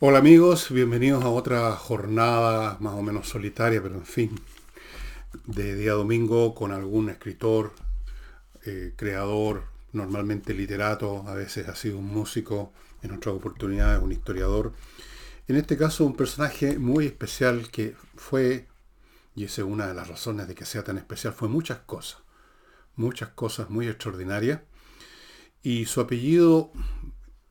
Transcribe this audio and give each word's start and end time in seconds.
Hola 0.00 0.18
amigos, 0.18 0.70
bienvenidos 0.70 1.24
a 1.24 1.28
otra 1.28 1.72
jornada 1.72 2.76
más 2.78 2.94
o 2.94 3.02
menos 3.02 3.28
solitaria, 3.28 3.82
pero 3.82 3.96
en 3.96 4.06
fin, 4.06 4.40
de 5.44 5.74
día 5.74 5.94
domingo 5.94 6.54
con 6.54 6.70
algún 6.70 7.10
escritor, 7.10 7.72
eh, 8.64 8.92
creador, 8.94 9.64
normalmente 9.92 10.54
literato, 10.54 11.24
a 11.26 11.34
veces 11.34 11.66
ha 11.68 11.74
sido 11.74 11.98
un 11.98 12.06
músico, 12.06 12.72
en 13.02 13.10
otras 13.10 13.34
oportunidades 13.34 14.00
un 14.00 14.12
historiador. 14.12 14.72
En 15.48 15.56
este 15.56 15.76
caso 15.76 16.04
un 16.04 16.14
personaje 16.14 16.78
muy 16.78 17.06
especial 17.06 17.68
que 17.72 17.96
fue, 18.14 18.68
y 19.34 19.46
esa 19.46 19.62
es 19.62 19.66
una 19.66 19.88
de 19.88 19.94
las 19.94 20.06
razones 20.06 20.46
de 20.46 20.54
que 20.54 20.64
sea 20.64 20.84
tan 20.84 20.98
especial, 20.98 21.32
fue 21.32 21.48
muchas 21.48 21.78
cosas, 21.78 22.20
muchas 22.94 23.30
cosas 23.30 23.68
muy 23.68 23.88
extraordinarias. 23.88 24.60
Y 25.64 25.86
su 25.86 26.00
apellido 26.00 26.70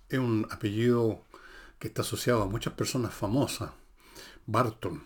es 0.08 0.20
un 0.20 0.48
apellido 0.50 1.27
que 1.80 1.88
está 1.88 2.02
asociado 2.02 2.42
a 2.44 2.48
muchas 2.48 2.74
personas 2.74 3.14
famosas. 3.14 3.72
Barton. 4.46 5.04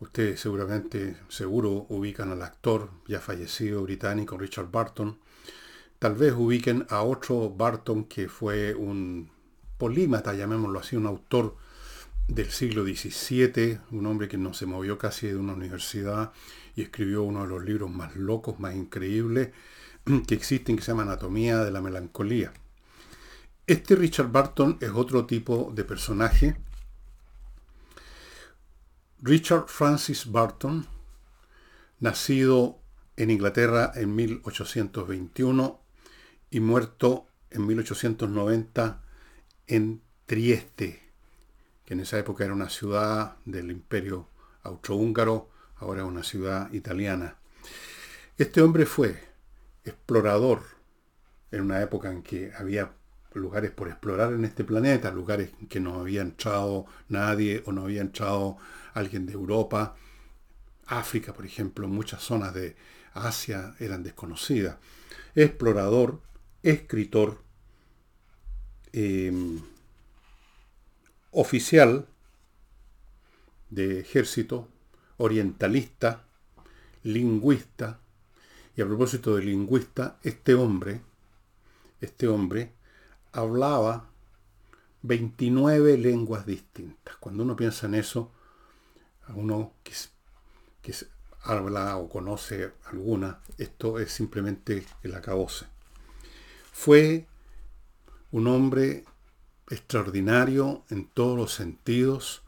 Ustedes 0.00 0.40
seguramente, 0.40 1.16
seguro, 1.28 1.86
ubican 1.88 2.32
al 2.32 2.42
actor 2.42 2.90
ya 3.06 3.20
fallecido 3.20 3.82
británico 3.82 4.38
Richard 4.38 4.70
Barton. 4.70 5.18
Tal 5.98 6.14
vez 6.14 6.32
ubiquen 6.32 6.86
a 6.88 7.02
otro 7.02 7.50
Barton 7.50 8.04
que 8.04 8.28
fue 8.28 8.74
un 8.74 9.30
polímata, 9.76 10.34
llamémoslo 10.34 10.78
así, 10.78 10.96
un 10.96 11.06
autor 11.06 11.56
del 12.28 12.50
siglo 12.50 12.84
XVII, 12.84 13.80
un 13.90 14.06
hombre 14.06 14.28
que 14.28 14.38
no 14.38 14.54
se 14.54 14.66
movió 14.66 14.96
casi 14.98 15.26
de 15.26 15.36
una 15.36 15.52
universidad 15.52 16.32
y 16.76 16.82
escribió 16.82 17.22
uno 17.22 17.42
de 17.42 17.48
los 17.48 17.64
libros 17.64 17.90
más 17.90 18.16
locos, 18.16 18.58
más 18.58 18.74
increíbles 18.74 19.50
que 20.26 20.34
existen, 20.34 20.76
que 20.76 20.82
se 20.82 20.92
llama 20.92 21.02
Anatomía 21.02 21.58
de 21.58 21.70
la 21.70 21.80
Melancolía. 21.80 22.52
Este 23.70 23.94
Richard 23.94 24.32
Barton 24.32 24.78
es 24.80 24.90
otro 24.90 25.26
tipo 25.26 25.70
de 25.72 25.84
personaje. 25.84 26.56
Richard 29.20 29.68
Francis 29.68 30.28
Barton, 30.28 30.88
nacido 32.00 32.80
en 33.14 33.30
Inglaterra 33.30 33.92
en 33.94 34.12
1821 34.16 35.80
y 36.50 36.58
muerto 36.58 37.28
en 37.50 37.64
1890 37.68 39.04
en 39.68 40.02
Trieste, 40.26 41.12
que 41.84 41.94
en 41.94 42.00
esa 42.00 42.18
época 42.18 42.42
era 42.42 42.54
una 42.54 42.70
ciudad 42.70 43.36
del 43.44 43.70
imperio 43.70 44.30
austrohúngaro, 44.64 45.48
ahora 45.76 46.00
es 46.00 46.08
una 46.08 46.24
ciudad 46.24 46.72
italiana. 46.72 47.36
Este 48.36 48.62
hombre 48.62 48.84
fue 48.84 49.28
explorador 49.84 50.64
en 51.52 51.60
una 51.60 51.80
época 51.80 52.10
en 52.10 52.24
que 52.24 52.52
había 52.52 52.96
lugares 53.34 53.70
por 53.70 53.88
explorar 53.88 54.32
en 54.32 54.44
este 54.44 54.64
planeta, 54.64 55.10
lugares 55.12 55.50
que 55.68 55.80
no 55.80 56.00
había 56.00 56.22
entrado 56.22 56.86
nadie 57.08 57.62
o 57.66 57.72
no 57.72 57.82
había 57.82 58.00
entrado 58.00 58.56
alguien 58.94 59.26
de 59.26 59.32
Europa. 59.34 59.96
África, 60.86 61.32
por 61.32 61.46
ejemplo, 61.46 61.86
muchas 61.88 62.22
zonas 62.22 62.52
de 62.54 62.76
Asia 63.14 63.74
eran 63.78 64.02
desconocidas. 64.02 64.76
Explorador, 65.34 66.20
escritor, 66.62 67.42
em, 68.92 69.60
oficial 71.30 72.08
de 73.70 74.00
ejército, 74.00 74.68
orientalista, 75.16 76.24
lingüista. 77.04 78.00
Y 78.76 78.82
a 78.82 78.86
propósito 78.86 79.36
de 79.36 79.44
lingüista, 79.44 80.18
este 80.22 80.54
hombre, 80.54 81.02
este 82.00 82.26
hombre 82.26 82.72
hablaba 83.32 84.10
29 85.02 85.98
lenguas 85.98 86.46
distintas. 86.46 87.16
Cuando 87.16 87.42
uno 87.42 87.56
piensa 87.56 87.86
en 87.86 87.94
eso, 87.94 88.30
uno 89.34 89.72
que, 89.82 89.92
que 90.82 90.94
habla 91.42 91.96
o 91.96 92.08
conoce 92.08 92.72
alguna, 92.86 93.40
esto 93.58 93.98
es 93.98 94.12
simplemente 94.12 94.84
el 95.02 95.14
acabose. 95.14 95.66
Fue 96.72 97.26
un 98.32 98.46
hombre 98.46 99.04
extraordinario 99.68 100.84
en 100.90 101.08
todos 101.08 101.36
los 101.36 101.52
sentidos, 101.54 102.42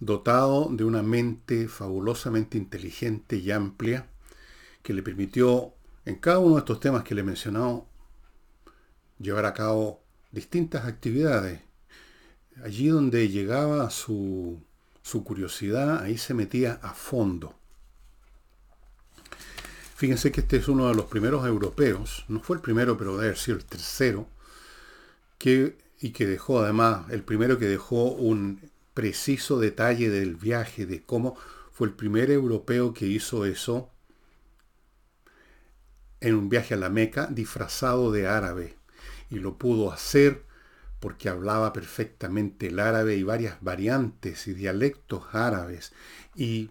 dotado 0.00 0.68
de 0.70 0.84
una 0.84 1.02
mente 1.02 1.66
fabulosamente 1.68 2.58
inteligente 2.58 3.36
y 3.36 3.50
amplia, 3.50 4.08
que 4.82 4.92
le 4.92 5.02
permitió, 5.02 5.74
en 6.04 6.16
cada 6.16 6.38
uno 6.38 6.54
de 6.54 6.60
estos 6.60 6.80
temas 6.80 7.04
que 7.04 7.14
le 7.14 7.22
he 7.22 7.24
mencionado, 7.24 7.86
llevar 9.18 9.44
a 9.44 9.54
cabo 9.54 10.02
distintas 10.30 10.86
actividades. 10.86 11.60
Allí 12.62 12.88
donde 12.88 13.28
llegaba 13.28 13.88
su, 13.90 14.62
su 15.02 15.24
curiosidad, 15.24 16.02
ahí 16.02 16.18
se 16.18 16.34
metía 16.34 16.80
a 16.82 16.92
fondo. 16.92 17.54
Fíjense 19.94 20.30
que 20.30 20.42
este 20.42 20.58
es 20.58 20.68
uno 20.68 20.88
de 20.88 20.94
los 20.94 21.06
primeros 21.06 21.46
europeos, 21.46 22.24
no 22.28 22.40
fue 22.40 22.56
el 22.56 22.62
primero, 22.62 22.96
pero 22.96 23.12
debe 23.12 23.26
haber 23.26 23.38
sido 23.38 23.56
el 23.58 23.64
tercero, 23.64 24.28
que, 25.38 25.76
y 26.00 26.10
que 26.10 26.26
dejó 26.26 26.60
además, 26.60 27.10
el 27.10 27.22
primero 27.22 27.58
que 27.58 27.66
dejó 27.66 28.12
un 28.12 28.70
preciso 28.94 29.58
detalle 29.58 30.08
del 30.08 30.36
viaje, 30.36 30.86
de 30.86 31.02
cómo 31.02 31.36
fue 31.72 31.88
el 31.88 31.94
primer 31.94 32.30
europeo 32.30 32.94
que 32.94 33.06
hizo 33.06 33.44
eso 33.44 33.90
en 36.20 36.34
un 36.34 36.48
viaje 36.48 36.74
a 36.74 36.76
la 36.76 36.88
Meca 36.88 37.26
disfrazado 37.26 38.10
de 38.10 38.26
árabe 38.26 38.77
y 39.30 39.38
lo 39.38 39.58
pudo 39.58 39.92
hacer 39.92 40.44
porque 41.00 41.28
hablaba 41.28 41.72
perfectamente 41.72 42.68
el 42.68 42.80
árabe 42.80 43.16
y 43.16 43.22
varias 43.22 43.58
variantes 43.60 44.48
y 44.48 44.54
dialectos 44.54 45.24
árabes 45.32 45.92
y 46.34 46.70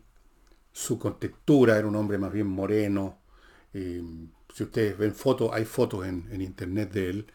su 0.73 0.99
contextura 0.99 1.77
era 1.77 1.87
un 1.87 1.95
hombre 1.95 2.17
más 2.17 2.31
bien 2.31 2.47
moreno. 2.47 3.17
Eh, 3.73 4.03
si 4.53 4.63
ustedes 4.63 4.97
ven 4.97 5.15
fotos, 5.15 5.49
hay 5.53 5.65
fotos 5.65 6.05
en, 6.05 6.41
internet 6.41 6.91
de 6.91 7.09
él, 7.09 7.27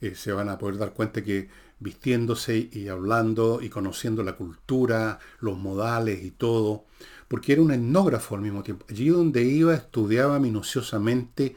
eh, 0.00 0.14
se 0.14 0.32
van 0.32 0.48
a 0.48 0.58
poder 0.58 0.78
dar 0.78 0.92
cuenta 0.92 1.22
que 1.22 1.48
vistiéndose 1.78 2.68
y 2.72 2.88
hablando 2.88 3.60
y 3.62 3.68
conociendo 3.68 4.22
la 4.22 4.36
cultura, 4.36 5.18
los 5.40 5.58
modales 5.58 6.22
y 6.22 6.30
todo, 6.30 6.84
porque 7.28 7.52
era 7.52 7.62
un 7.62 7.70
etnógrafo 7.70 8.34
al 8.34 8.42
mismo 8.42 8.62
tiempo. 8.62 8.86
Allí 8.88 9.08
donde 9.08 9.42
iba 9.42 9.74
estudiaba 9.74 10.38
minuciosamente 10.38 11.56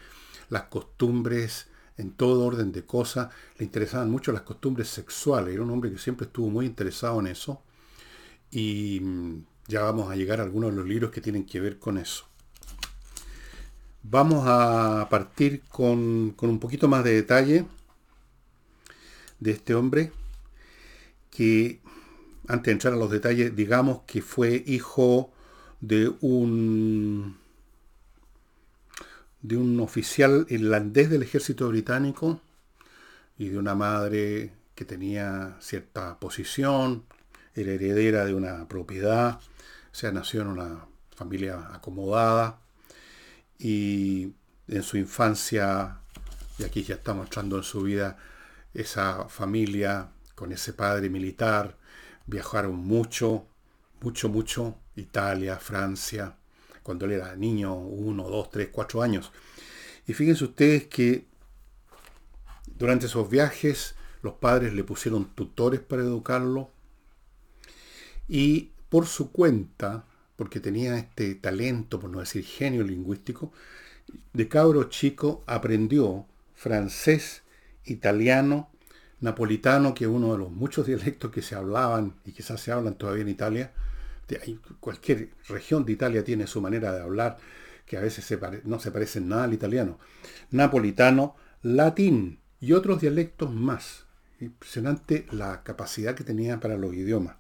las 0.50 0.64
costumbres, 0.64 1.68
en 1.98 2.12
todo 2.12 2.46
orden 2.46 2.72
de 2.72 2.86
cosas, 2.86 3.30
le 3.58 3.66
interesaban 3.66 4.10
mucho 4.10 4.32
las 4.32 4.42
costumbres 4.42 4.90
sexuales, 4.90 5.54
era 5.54 5.64
un 5.64 5.72
hombre 5.72 5.92
que 5.92 5.98
siempre 5.98 6.26
estuvo 6.26 6.50
muy 6.50 6.66
interesado 6.66 7.20
en 7.20 7.28
eso 7.28 7.62
y 8.52 9.00
mm, 9.02 9.46
ya 9.68 9.82
vamos 9.84 10.12
a 10.12 10.16
llegar 10.16 10.40
a 10.40 10.44
algunos 10.44 10.72
de 10.72 10.78
los 10.78 10.88
libros 10.88 11.12
que 11.12 11.22
tienen 11.22 11.46
que 11.46 11.60
ver 11.60 11.80
con 11.80 11.98
eso. 11.98 12.26
Vamos 14.04 14.44
a 14.46 15.08
partir 15.10 15.62
con, 15.70 16.32
con 16.32 16.50
un 16.50 16.60
poquito 16.60 16.88
más 16.88 17.04
de 17.04 17.14
detalle 17.14 17.66
de 19.40 19.52
este 19.52 19.76
hombre 19.76 20.12
que, 21.32 21.80
antes 22.48 22.66
de 22.66 22.72
entrar 22.74 22.94
a 22.94 22.98
los 22.98 23.10
detalles, 23.10 23.56
digamos 23.56 24.02
que 24.06 24.22
fue 24.22 24.64
hijo 24.68 25.32
de 25.80 26.14
un 26.22 27.38
de 29.44 29.58
un 29.58 29.80
oficial 29.82 30.48
irlandés 30.50 31.10
del 31.10 31.22
ejército 31.22 31.68
británico 31.68 32.42
y 33.38 33.50
de 33.50 33.58
una 33.58 33.76
madre 33.76 34.54
que 34.74 34.86
tenía 34.86 35.58
cierta 35.60 36.18
posición, 36.20 37.04
era 37.54 37.74
heredera 37.74 38.26
de 38.26 38.34
una 38.34 38.68
propiedad, 38.68 39.40
o 39.40 39.96
sea, 39.96 40.12
nació 40.12 40.42
en 40.42 40.48
una 40.48 40.86
familia 41.16 41.70
acomodada 41.74 42.60
y 43.60 44.34
en 44.68 44.82
su 44.82 44.98
infancia, 44.98 46.00
y 46.58 46.64
aquí 46.64 46.84
ya 46.84 46.96
está 46.96 47.14
mostrando 47.14 47.58
en 47.58 47.64
su 47.64 47.84
vida, 47.84 48.18
esa 48.74 49.28
familia 49.28 50.10
con 50.36 50.52
ese 50.54 50.74
padre 50.74 51.10
militar, 51.10 51.78
viajaron 52.26 52.76
mucho, 52.76 53.46
mucho, 54.02 54.30
mucho, 54.30 54.80
Italia, 54.96 55.58
Francia, 55.58 56.38
cuando 56.84 57.06
él 57.06 57.14
era 57.14 57.36
niño, 57.36 57.76
uno, 57.76 58.30
dos, 58.30 58.52
tres, 58.52 58.70
cuatro 58.72 59.02
años. 59.02 59.32
Y 60.06 60.14
fíjense 60.14 60.44
ustedes 60.44 60.88
que 60.88 61.26
durante 62.78 63.06
esos 63.06 63.30
viajes 63.30 63.96
los 64.22 64.34
padres 64.34 64.74
le 64.74 64.84
pusieron 64.84 65.34
tutores 65.34 65.80
para 65.80 66.02
educarlo 66.02 66.72
y 68.28 68.72
por 68.90 69.06
su 69.08 69.32
cuenta, 69.32 70.06
porque 70.36 70.60
tenía 70.60 70.98
este 70.98 71.36
talento, 71.36 72.00
por 72.00 72.10
no 72.10 72.20
decir 72.20 72.44
genio 72.46 72.84
lingüístico, 72.84 73.52
de 74.34 74.48
cabro 74.48 74.86
chico 74.86 75.44
aprendió 75.48 76.26
francés, 76.54 77.44
italiano, 77.86 78.70
napolitano, 79.20 79.94
que 79.94 80.06
es 80.06 80.10
uno 80.10 80.34
de 80.34 80.38
los 80.38 80.52
muchos 80.52 80.86
dialectos 80.86 81.32
que 81.32 81.42
se 81.42 81.56
hablaban 81.56 82.16
y 82.26 82.32
quizás 82.32 82.62
se 82.62 82.72
hablan 82.72 82.98
todavía 82.98 83.24
en 83.24 83.30
Italia, 83.30 83.74
cualquier 84.80 85.32
región 85.48 85.86
de 85.86 85.94
Italia 85.94 86.24
tiene 86.24 86.48
su 86.48 86.62
manera 86.62 86.94
de 86.94 87.02
hablar, 87.02 87.38
que 87.86 87.98
a 87.98 88.02
veces 88.02 88.38
no 88.64 88.80
se 88.80 88.92
parece 88.92 89.22
nada 89.22 89.46
al 89.46 89.54
italiano. 89.54 90.00
Napolitano, 90.52 91.36
latín 91.62 92.40
y 92.60 92.74
otros 92.74 93.02
dialectos 93.02 93.54
más. 93.54 94.06
Impresionante 94.40 95.26
la 95.32 95.64
capacidad 95.64 96.16
que 96.16 96.24
tenía 96.24 96.60
para 96.60 96.78
los 96.78 96.94
idiomas. 96.94 97.36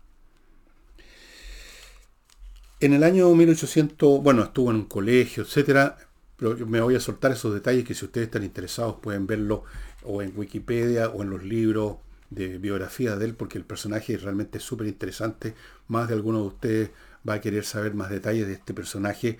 En 2.79 2.93
el 2.93 3.03
año 3.03 3.33
1800, 3.33 4.21
bueno, 4.21 4.43
estuvo 4.43 4.69
en 4.69 4.77
un 4.77 4.85
colegio, 4.85 5.43
etcétera, 5.43 5.97
pero 6.35 6.57
me 6.67 6.81
voy 6.81 6.95
a 6.95 6.99
soltar 6.99 7.31
esos 7.31 7.53
detalles 7.53 7.85
que 7.85 7.93
si 7.93 8.03
ustedes 8.03 8.27
están 8.27 8.43
interesados 8.43 8.97
pueden 9.01 9.25
verlo 9.25 9.63
o 10.03 10.21
en 10.21 10.33
Wikipedia 10.35 11.07
o 11.07 11.23
en 11.23 11.29
los 11.29 11.43
libros 11.43 11.97
de 12.33 12.57
biografía 12.57 13.15
de 13.15 13.25
él, 13.25 13.35
porque 13.35 13.57
el 13.57 13.65
personaje 13.65 14.18
realmente 14.18 14.57
es 14.57 14.63
súper 14.63 14.88
interesante. 14.88 15.56
Más 15.88 16.07
de 16.07 16.15
alguno 16.15 16.41
de 16.41 16.47
ustedes 16.47 16.91
va 17.27 17.35
a 17.35 17.41
querer 17.41 17.65
saber 17.65 17.94
más 17.94 18.09
detalles 18.09 18.47
de 18.47 18.53
este 18.53 18.74
personaje, 18.74 19.38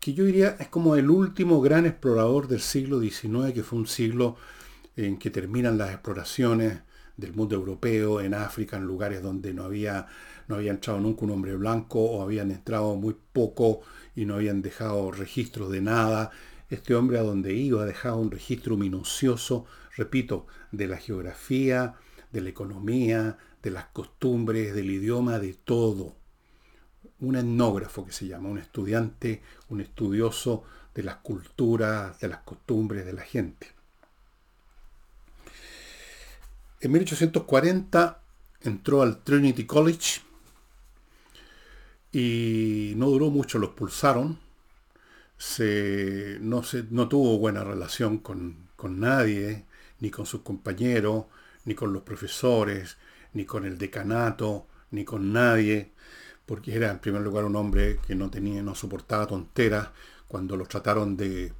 que 0.00 0.12
yo 0.12 0.24
diría 0.24 0.56
es 0.60 0.68
como 0.68 0.96
el 0.96 1.08
último 1.08 1.60
gran 1.60 1.86
explorador 1.86 2.48
del 2.48 2.60
siglo 2.60 3.00
XIX, 3.00 3.52
que 3.54 3.62
fue 3.62 3.78
un 3.78 3.86
siglo 3.86 4.36
en 4.96 5.18
que 5.18 5.30
terminan 5.30 5.78
las 5.78 5.90
exploraciones 5.90 6.82
del 7.16 7.32
mundo 7.32 7.54
europeo, 7.54 8.20
en 8.20 8.34
África, 8.34 8.76
en 8.76 8.84
lugares 8.84 9.22
donde 9.22 9.54
no 9.54 9.64
había, 9.64 10.06
no 10.48 10.56
había 10.56 10.72
entrado 10.72 11.00
nunca 11.00 11.24
un 11.24 11.30
hombre 11.30 11.56
blanco 11.56 12.00
o 12.00 12.22
habían 12.22 12.50
entrado 12.50 12.96
muy 12.96 13.16
poco 13.32 13.80
y 14.14 14.24
no 14.24 14.34
habían 14.34 14.62
dejado 14.62 15.10
registros 15.10 15.70
de 15.70 15.80
nada. 15.80 16.30
Este 16.70 16.94
hombre 16.94 17.18
a 17.18 17.22
donde 17.22 17.54
iba 17.54 17.84
dejaba 17.84 18.16
un 18.16 18.30
registro 18.30 18.76
minucioso, 18.76 19.64
repito, 19.96 20.46
de 20.72 20.88
la 20.88 20.96
geografía, 20.96 21.94
de 22.34 22.40
la 22.40 22.50
economía, 22.50 23.38
de 23.62 23.70
las 23.70 23.86
costumbres, 23.86 24.74
del 24.74 24.90
idioma, 24.90 25.38
de 25.38 25.54
todo. 25.54 26.16
Un 27.20 27.36
etnógrafo 27.36 28.04
que 28.04 28.12
se 28.12 28.26
llama, 28.26 28.48
un 28.48 28.58
estudiante, 28.58 29.40
un 29.68 29.80
estudioso 29.80 30.64
de 30.94 31.04
las 31.04 31.16
culturas, 31.16 32.18
de 32.18 32.28
las 32.28 32.40
costumbres 32.40 33.06
de 33.06 33.12
la 33.12 33.22
gente. 33.22 33.68
En 36.80 36.90
1840 36.90 38.20
entró 38.62 39.02
al 39.02 39.22
Trinity 39.22 39.64
College 39.64 40.20
y 42.10 42.94
no 42.96 43.10
duró 43.10 43.30
mucho, 43.30 43.60
lo 43.60 43.68
expulsaron. 43.68 44.40
Se, 45.38 46.38
no, 46.40 46.64
se, 46.64 46.84
no 46.90 47.08
tuvo 47.08 47.38
buena 47.38 47.62
relación 47.62 48.18
con, 48.18 48.56
con 48.74 48.98
nadie, 48.98 49.66
ni 50.00 50.10
con 50.10 50.26
sus 50.26 50.40
compañeros, 50.40 51.26
ni 51.64 51.74
con 51.74 51.92
los 51.92 52.02
profesores, 52.02 52.96
ni 53.32 53.44
con 53.44 53.64
el 53.64 53.78
decanato, 53.78 54.66
ni 54.90 55.04
con 55.04 55.32
nadie, 55.32 55.92
porque 56.46 56.74
era 56.74 56.90
en 56.90 56.98
primer 56.98 57.22
lugar 57.22 57.44
un 57.44 57.56
hombre 57.56 57.98
que 58.06 58.14
no 58.14 58.30
tenía, 58.30 58.62
no 58.62 58.74
soportaba 58.74 59.26
tonteras 59.26 59.88
cuando 60.28 60.56
lo 60.56 60.66
trataron 60.66 61.16
de 61.16 61.52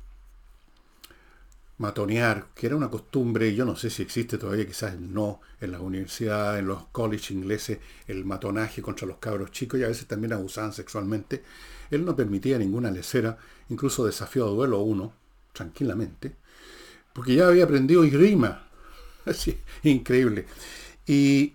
matonear, 1.78 2.48
que 2.54 2.66
era 2.66 2.76
una 2.76 2.88
costumbre, 2.88 3.54
yo 3.54 3.64
no 3.64 3.76
sé 3.76 3.90
si 3.90 4.02
existe 4.02 4.38
todavía, 4.38 4.66
quizás 4.66 4.98
no, 4.98 5.40
en 5.60 5.72
las 5.72 5.80
universidades, 5.80 6.60
en 6.60 6.68
los 6.68 6.86
colleges 6.86 7.32
ingleses, 7.32 7.78
el 8.06 8.24
matonaje 8.24 8.80
contra 8.80 9.06
los 9.06 9.18
cabros 9.18 9.50
chicos 9.50 9.80
y 9.80 9.84
a 9.84 9.88
veces 9.88 10.06
también 10.06 10.32
abusaban 10.32 10.72
sexualmente. 10.72 11.42
Él 11.90 12.04
no 12.04 12.14
permitía 12.14 12.58
ninguna 12.58 12.90
lecera, 12.90 13.38
incluso 13.68 14.06
desafió 14.06 14.46
a 14.46 14.50
duelo 14.50 14.76
a 14.78 14.82
uno, 14.82 15.12
tranquilamente, 15.52 16.36
porque 17.12 17.34
ya 17.34 17.48
había 17.48 17.64
aprendido 17.64 18.02
grima. 18.02 18.68
Así, 19.30 19.58
increíble. 19.82 20.46
Y 21.06 21.54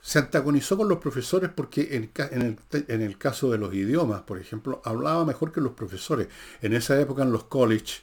se 0.00 0.18
antagonizó 0.18 0.76
con 0.76 0.88
los 0.88 0.98
profesores 0.98 1.50
porque 1.54 1.96
en, 1.96 3.00
el, 3.00 3.18
caso 3.18 3.50
de 3.50 3.58
los 3.58 3.72
idiomas, 3.72 4.22
por 4.22 4.38
ejemplo, 4.38 4.82
hablaba 4.84 5.24
mejor 5.24 5.50
que 5.50 5.60
los 5.60 5.72
profesores. 5.72 6.28
En 6.60 6.74
esa 6.74 7.00
época 7.00 7.22
en 7.22 7.32
los 7.32 7.44
colleges, 7.44 8.02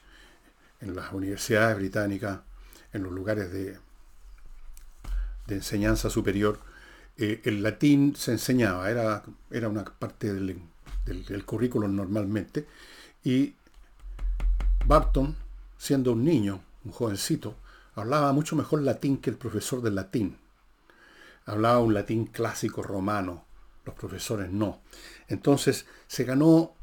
en 0.79 0.95
las 0.95 1.13
universidades 1.13 1.77
británicas, 1.77 2.39
en 2.91 3.03
los 3.03 3.11
lugares 3.11 3.51
de, 3.51 3.77
de 5.45 5.55
enseñanza 5.55 6.09
superior, 6.09 6.59
eh, 7.17 7.41
el 7.43 7.61
latín 7.61 8.15
se 8.15 8.31
enseñaba, 8.31 8.89
era, 8.89 9.23
era 9.51 9.69
una 9.69 9.85
parte 9.85 10.33
del, 10.33 10.59
del, 11.05 11.25
del 11.25 11.45
currículum 11.45 11.95
normalmente, 11.95 12.65
y 13.23 13.53
Barton, 14.87 15.35
siendo 15.77 16.13
un 16.13 16.25
niño, 16.25 16.63
un 16.83 16.91
jovencito, 16.91 17.55
hablaba 18.01 18.33
mucho 18.33 18.55
mejor 18.55 18.81
latín 18.81 19.17
que 19.17 19.29
el 19.29 19.37
profesor 19.37 19.81
del 19.81 19.95
latín. 19.95 20.37
Hablaba 21.45 21.79
un 21.79 21.93
latín 21.93 22.25
clásico 22.25 22.83
romano, 22.83 23.45
los 23.85 23.95
profesores 23.95 24.51
no. 24.51 24.81
Entonces 25.27 25.85
se 26.07 26.23
ganó 26.23 26.73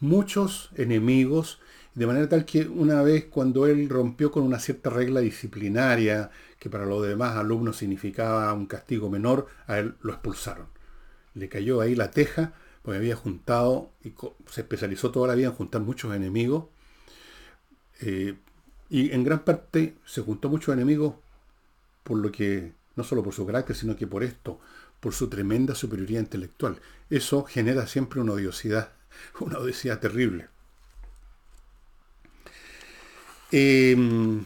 muchos 0.00 0.70
enemigos, 0.76 1.60
de 1.94 2.06
manera 2.06 2.28
tal 2.28 2.44
que 2.44 2.66
una 2.66 3.02
vez 3.02 3.26
cuando 3.26 3.66
él 3.66 3.88
rompió 3.88 4.30
con 4.30 4.42
una 4.42 4.58
cierta 4.58 4.90
regla 4.90 5.20
disciplinaria, 5.20 6.30
que 6.58 6.70
para 6.70 6.86
los 6.86 7.06
demás 7.06 7.36
alumnos 7.36 7.76
significaba 7.76 8.52
un 8.52 8.66
castigo 8.66 9.10
menor, 9.10 9.46
a 9.66 9.78
él 9.78 9.94
lo 10.02 10.12
expulsaron. 10.12 10.66
Le 11.34 11.48
cayó 11.48 11.80
ahí 11.80 11.94
la 11.94 12.10
teja, 12.10 12.54
porque 12.82 12.98
había 12.98 13.16
juntado, 13.16 13.90
y 14.02 14.14
se 14.46 14.62
especializó 14.62 15.10
toda 15.10 15.28
la 15.28 15.34
vida 15.34 15.48
en 15.48 15.54
juntar 15.54 15.82
muchos 15.82 16.14
enemigos, 16.14 16.66
eh, 18.00 18.36
y 18.90 19.12
en 19.12 19.22
gran 19.22 19.44
parte 19.44 19.96
se 20.04 20.20
juntó 20.20 20.48
muchos 20.48 20.74
enemigos 20.74 21.14
por 22.02 22.18
lo 22.18 22.32
que, 22.32 22.72
no 22.96 23.04
solo 23.04 23.22
por 23.22 23.32
su 23.32 23.46
carácter, 23.46 23.76
sino 23.76 23.94
que 23.96 24.08
por 24.08 24.24
esto, 24.24 24.58
por 24.98 25.14
su 25.14 25.28
tremenda 25.28 25.76
superioridad 25.76 26.20
intelectual. 26.20 26.80
Eso 27.08 27.44
genera 27.44 27.86
siempre 27.86 28.20
una 28.20 28.32
odiosidad, 28.32 28.90
una 29.40 29.58
odiosidad 29.58 30.00
terrible. 30.00 30.48
Em, 33.52 34.44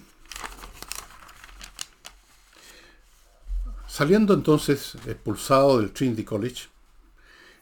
saliendo 3.86 4.34
entonces 4.34 4.94
expulsado 5.06 5.80
del 5.80 5.92
Trinity 5.92 6.24
College, 6.24 6.68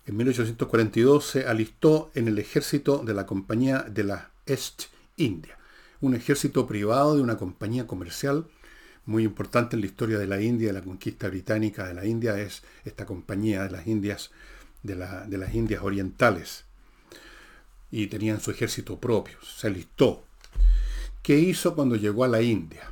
en 0.04 0.16
1842 0.16 1.24
se 1.24 1.46
alistó 1.46 2.10
en 2.14 2.26
el 2.26 2.40
ejército 2.40 2.98
de 3.04 3.14
la 3.14 3.24
compañía 3.24 3.82
de 3.82 4.02
la 4.02 4.30
East 4.46 4.86
India 5.16 5.58
un 6.02 6.14
ejército 6.14 6.66
privado 6.66 7.14
de 7.14 7.22
una 7.22 7.38
compañía 7.38 7.86
comercial 7.86 8.46
muy 9.06 9.24
importante 9.24 9.76
en 9.76 9.80
la 9.80 9.86
historia 9.86 10.18
de 10.18 10.26
la 10.26 10.40
India, 10.40 10.68
de 10.68 10.74
la 10.74 10.82
conquista 10.82 11.28
británica 11.28 11.86
de 11.86 11.94
la 11.94 12.04
India, 12.04 12.38
es 12.38 12.62
esta 12.84 13.06
compañía 13.06 13.62
de 13.62 13.70
las 13.70 13.86
Indias, 13.86 14.30
de, 14.82 14.96
las 14.96 15.54
Indias 15.54 15.82
orientales. 15.82 16.64
Y 17.90 18.08
tenían 18.08 18.40
su 18.40 18.50
ejército 18.50 18.98
propio, 18.98 19.38
se 19.42 19.68
alistó. 19.68 20.24
¿Qué 21.22 21.38
hizo 21.38 21.74
cuando 21.74 21.96
llegó 21.96 22.24
a 22.24 22.28
la 22.28 22.42
India? 22.42 22.90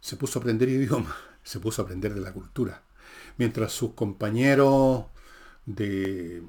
Se 0.00 0.16
puso 0.16 0.38
a 0.38 0.42
aprender 0.42 0.68
idioma, 0.68 1.14
se 1.42 1.60
puso 1.60 1.82
a 1.82 1.84
aprender 1.84 2.14
de 2.14 2.20
la 2.20 2.32
cultura. 2.32 2.82
Mientras 3.36 3.72
sus 3.72 3.92
compañeros 3.92 5.06
de, 5.66 6.42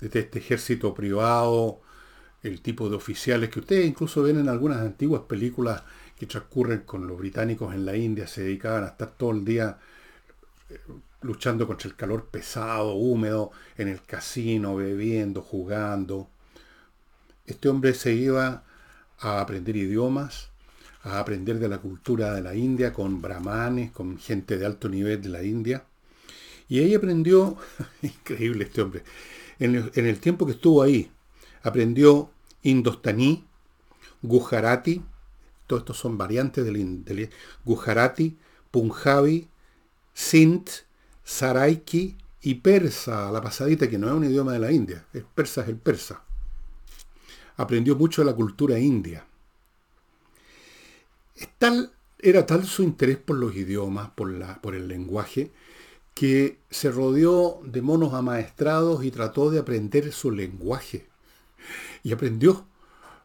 de 0.00 0.18
este 0.20 0.38
ejército 0.38 0.94
privado 0.94 1.80
el 2.42 2.60
tipo 2.60 2.88
de 2.88 2.96
oficiales 2.96 3.50
que 3.50 3.60
ustedes 3.60 3.86
incluso 3.86 4.22
ven 4.22 4.38
en 4.38 4.48
algunas 4.48 4.78
antiguas 4.78 5.22
películas 5.22 5.82
que 6.18 6.26
transcurren 6.26 6.80
con 6.80 7.06
los 7.06 7.18
británicos 7.18 7.74
en 7.74 7.84
la 7.84 7.96
India, 7.96 8.26
se 8.26 8.42
dedicaban 8.42 8.84
a 8.84 8.88
estar 8.88 9.10
todo 9.10 9.32
el 9.32 9.44
día 9.44 9.78
eh, 10.70 10.78
luchando 11.22 11.66
contra 11.66 11.88
el 11.88 11.96
calor 11.96 12.26
pesado, 12.26 12.94
húmedo, 12.94 13.50
en 13.76 13.88
el 13.88 14.02
casino, 14.02 14.76
bebiendo, 14.76 15.42
jugando. 15.42 16.28
Este 17.46 17.68
hombre 17.68 17.94
se 17.94 18.14
iba 18.14 18.64
a 19.18 19.40
aprender 19.40 19.76
idiomas, 19.76 20.50
a 21.02 21.20
aprender 21.20 21.58
de 21.58 21.68
la 21.68 21.78
cultura 21.78 22.34
de 22.34 22.42
la 22.42 22.54
India 22.54 22.92
con 22.92 23.20
brahmanes, 23.20 23.92
con 23.92 24.18
gente 24.18 24.56
de 24.56 24.66
alto 24.66 24.88
nivel 24.88 25.20
de 25.20 25.28
la 25.28 25.42
India. 25.42 25.84
Y 26.68 26.80
ahí 26.80 26.94
aprendió, 26.94 27.56
increíble 28.02 28.64
este 28.64 28.82
hombre, 28.82 29.02
en 29.58 30.06
el 30.06 30.18
tiempo 30.18 30.46
que 30.46 30.52
estuvo 30.52 30.82
ahí, 30.82 31.10
aprendió 31.66 32.30
indostaní, 32.62 33.44
gujarati, 34.22 35.02
todos 35.66 35.80
estos 35.80 35.98
son 35.98 36.16
variantes 36.16 36.64
del, 36.64 37.30
gujarati, 37.64 38.38
punjabi, 38.70 39.48
sint, 40.14 40.70
saraiki 41.24 42.16
y 42.42 42.54
persa, 42.54 43.32
la 43.32 43.42
pasadita, 43.42 43.90
que 43.90 43.98
no 43.98 44.06
es 44.06 44.14
un 44.14 44.24
idioma 44.24 44.52
de 44.52 44.60
la 44.60 44.70
India, 44.70 45.04
es 45.12 45.24
persa 45.34 45.62
es 45.62 45.68
el 45.68 45.76
persa. 45.76 46.22
Aprendió 47.56 47.96
mucho 47.96 48.22
de 48.22 48.26
la 48.26 48.36
cultura 48.36 48.78
india. 48.78 49.26
era 52.18 52.46
tal 52.46 52.64
su 52.64 52.84
interés 52.84 53.16
por 53.16 53.38
los 53.38 53.56
idiomas, 53.56 54.10
por, 54.10 54.30
la, 54.30 54.62
por 54.62 54.76
el 54.76 54.86
lenguaje, 54.86 55.50
que 56.14 56.60
se 56.70 56.92
rodeó 56.92 57.60
de 57.64 57.82
monos 57.82 58.14
amaestrados 58.14 59.04
y 59.04 59.10
trató 59.10 59.50
de 59.50 59.58
aprender 59.58 60.12
su 60.12 60.30
lenguaje 60.30 61.08
y 62.02 62.12
aprendió. 62.12 62.66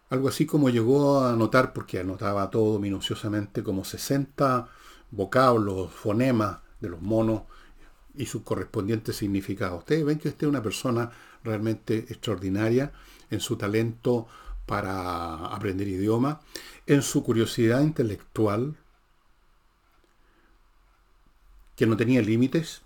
Algo 0.10 0.28
así 0.28 0.46
como 0.46 0.70
llegó 0.70 1.22
a 1.22 1.34
anotar, 1.34 1.74
porque 1.74 2.00
anotaba 2.00 2.50
todo 2.50 2.80
minuciosamente, 2.80 3.64
como 3.64 3.86
60 3.86 4.68
vocablos, 5.12 5.92
fonemas 5.92 6.60
de 6.80 6.90
los 6.90 7.02
monos 7.02 7.44
y 8.16 8.26
sus 8.26 8.44
correspondientes 8.44 9.16
significados. 9.16 9.80
Ustedes 9.80 10.06
ven 10.06 10.20
que 10.20 10.30
este 10.30 10.46
es 10.46 10.50
una 10.50 10.62
persona 10.62 11.12
realmente 11.44 11.98
extraordinaria 12.10 12.92
en 13.30 13.40
su 13.40 13.56
talento 13.56 14.28
para 14.66 15.48
aprender 15.48 15.88
idioma, 15.88 16.42
en 16.88 17.02
su 17.02 17.24
curiosidad 17.24 17.82
intelectual, 17.82 18.76
que 21.76 21.88
no 21.88 21.98
tenía 21.98 22.22
límites. 22.22 22.82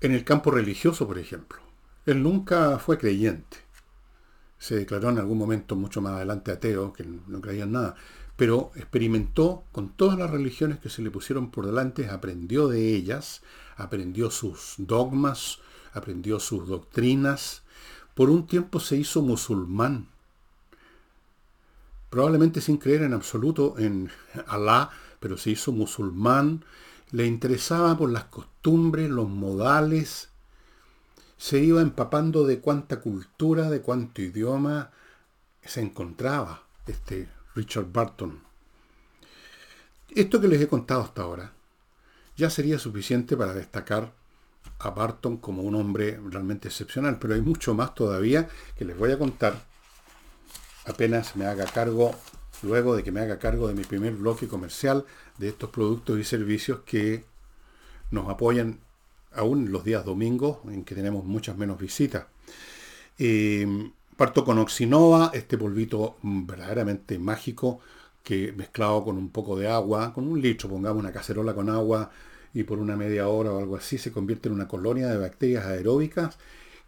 En 0.00 0.12
el 0.12 0.24
campo 0.24 0.50
religioso, 0.50 1.06
por 1.06 1.18
ejemplo, 1.18 1.63
él 2.06 2.22
nunca 2.22 2.78
fue 2.78 2.98
creyente. 2.98 3.58
Se 4.58 4.76
declaró 4.76 5.10
en 5.10 5.18
algún 5.18 5.38
momento 5.38 5.76
mucho 5.76 6.00
más 6.00 6.14
adelante 6.14 6.52
ateo, 6.52 6.92
que 6.92 7.04
no 7.04 7.40
creía 7.40 7.64
en 7.64 7.72
nada, 7.72 7.96
pero 8.36 8.72
experimentó 8.74 9.64
con 9.72 9.90
todas 9.90 10.18
las 10.18 10.30
religiones 10.30 10.78
que 10.78 10.88
se 10.88 11.02
le 11.02 11.10
pusieron 11.10 11.50
por 11.50 11.66
delante, 11.66 12.08
aprendió 12.08 12.68
de 12.68 12.94
ellas, 12.94 13.42
aprendió 13.76 14.30
sus 14.30 14.74
dogmas, 14.78 15.58
aprendió 15.92 16.40
sus 16.40 16.66
doctrinas. 16.66 17.62
Por 18.14 18.30
un 18.30 18.46
tiempo 18.46 18.80
se 18.80 18.96
hizo 18.96 19.22
musulmán, 19.22 20.08
probablemente 22.10 22.60
sin 22.60 22.76
creer 22.76 23.02
en 23.02 23.12
absoluto 23.12 23.76
en 23.78 24.10
Alá, 24.46 24.90
pero 25.20 25.36
se 25.36 25.50
hizo 25.50 25.72
musulmán, 25.72 26.64
le 27.10 27.26
interesaba 27.26 27.96
por 27.96 28.10
las 28.10 28.24
costumbres, 28.24 29.10
los 29.10 29.28
modales, 29.28 30.30
se 31.44 31.58
iba 31.58 31.82
empapando 31.82 32.46
de 32.46 32.60
cuánta 32.60 33.02
cultura, 33.02 33.68
de 33.68 33.82
cuánto 33.82 34.22
idioma 34.22 34.92
se 35.62 35.82
encontraba 35.82 36.62
este 36.86 37.28
Richard 37.54 37.92
Barton. 37.92 38.40
Esto 40.08 40.40
que 40.40 40.48
les 40.48 40.62
he 40.62 40.68
contado 40.68 41.02
hasta 41.02 41.20
ahora 41.20 41.52
ya 42.34 42.48
sería 42.48 42.78
suficiente 42.78 43.36
para 43.36 43.52
destacar 43.52 44.14
a 44.78 44.88
Barton 44.88 45.36
como 45.36 45.60
un 45.60 45.74
hombre 45.74 46.18
realmente 46.30 46.68
excepcional, 46.68 47.18
pero 47.18 47.34
hay 47.34 47.42
mucho 47.42 47.74
más 47.74 47.94
todavía 47.94 48.48
que 48.78 48.86
les 48.86 48.96
voy 48.96 49.12
a 49.12 49.18
contar 49.18 49.66
apenas 50.86 51.36
me 51.36 51.44
haga 51.44 51.66
cargo, 51.66 52.14
luego 52.62 52.96
de 52.96 53.02
que 53.02 53.12
me 53.12 53.20
haga 53.20 53.38
cargo 53.38 53.68
de 53.68 53.74
mi 53.74 53.84
primer 53.84 54.14
bloque 54.14 54.48
comercial 54.48 55.04
de 55.36 55.48
estos 55.48 55.68
productos 55.68 56.18
y 56.18 56.24
servicios 56.24 56.80
que 56.86 57.26
nos 58.10 58.30
apoyan 58.30 58.80
aún 59.34 59.72
los 59.72 59.84
días 59.84 60.04
domingos 60.04 60.58
en 60.68 60.84
que 60.84 60.94
tenemos 60.94 61.24
muchas 61.24 61.56
menos 61.56 61.78
visitas. 61.78 62.26
Eh, 63.18 63.90
parto 64.16 64.44
con 64.44 64.58
Oxinova, 64.58 65.30
este 65.34 65.58
polvito 65.58 66.16
verdaderamente 66.22 67.18
mágico 67.18 67.80
que 68.22 68.52
mezclado 68.52 69.04
con 69.04 69.18
un 69.18 69.30
poco 69.30 69.58
de 69.58 69.68
agua, 69.68 70.12
con 70.14 70.26
un 70.26 70.40
litro, 70.40 70.68
pongamos 70.68 71.00
una 71.00 71.12
cacerola 71.12 71.54
con 71.54 71.68
agua 71.68 72.10
y 72.54 72.62
por 72.62 72.78
una 72.78 72.96
media 72.96 73.28
hora 73.28 73.52
o 73.52 73.58
algo 73.58 73.76
así, 73.76 73.98
se 73.98 74.12
convierte 74.12 74.48
en 74.48 74.54
una 74.54 74.68
colonia 74.68 75.08
de 75.08 75.18
bacterias 75.18 75.66
aeróbicas 75.66 76.38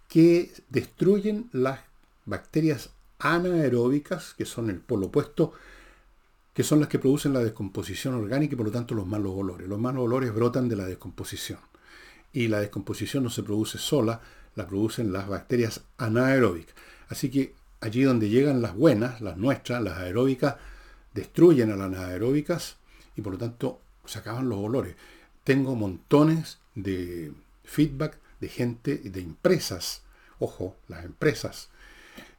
que 0.08 0.52
destruyen 0.70 1.50
las 1.52 1.80
bacterias 2.24 2.90
anaeróbicas, 3.18 4.34
que 4.34 4.44
son 4.46 4.70
el 4.70 4.78
polo 4.80 5.06
opuesto, 5.06 5.52
que 6.54 6.62
son 6.62 6.80
las 6.80 6.88
que 6.88 6.98
producen 6.98 7.34
la 7.34 7.40
descomposición 7.40 8.14
orgánica 8.14 8.54
y 8.54 8.56
por 8.56 8.66
lo 8.66 8.72
tanto 8.72 8.94
los 8.94 9.06
malos 9.06 9.32
olores. 9.36 9.68
Los 9.68 9.78
malos 9.78 10.04
olores 10.04 10.34
brotan 10.34 10.68
de 10.68 10.76
la 10.76 10.86
descomposición. 10.86 11.58
Y 12.32 12.48
la 12.48 12.60
descomposición 12.60 13.24
no 13.24 13.30
se 13.30 13.42
produce 13.42 13.78
sola, 13.78 14.20
la 14.54 14.66
producen 14.66 15.12
las 15.12 15.28
bacterias 15.28 15.82
anaeróbicas. 15.98 16.74
Así 17.08 17.30
que 17.30 17.54
allí 17.80 18.02
donde 18.02 18.28
llegan 18.28 18.62
las 18.62 18.74
buenas, 18.74 19.20
las 19.20 19.36
nuestras, 19.36 19.82
las 19.82 19.98
aeróbicas, 19.98 20.56
destruyen 21.14 21.70
a 21.70 21.76
las 21.76 21.86
anaeróbicas 21.86 22.76
y 23.16 23.22
por 23.22 23.34
lo 23.34 23.38
tanto 23.38 23.80
se 24.04 24.18
acaban 24.18 24.48
los 24.48 24.58
olores. 24.58 24.96
Tengo 25.44 25.74
montones 25.74 26.58
de 26.74 27.32
feedback 27.64 28.18
de 28.40 28.48
gente, 28.48 28.96
de 28.96 29.20
empresas, 29.20 30.02
ojo, 30.38 30.76
las 30.88 31.04
empresas, 31.04 31.70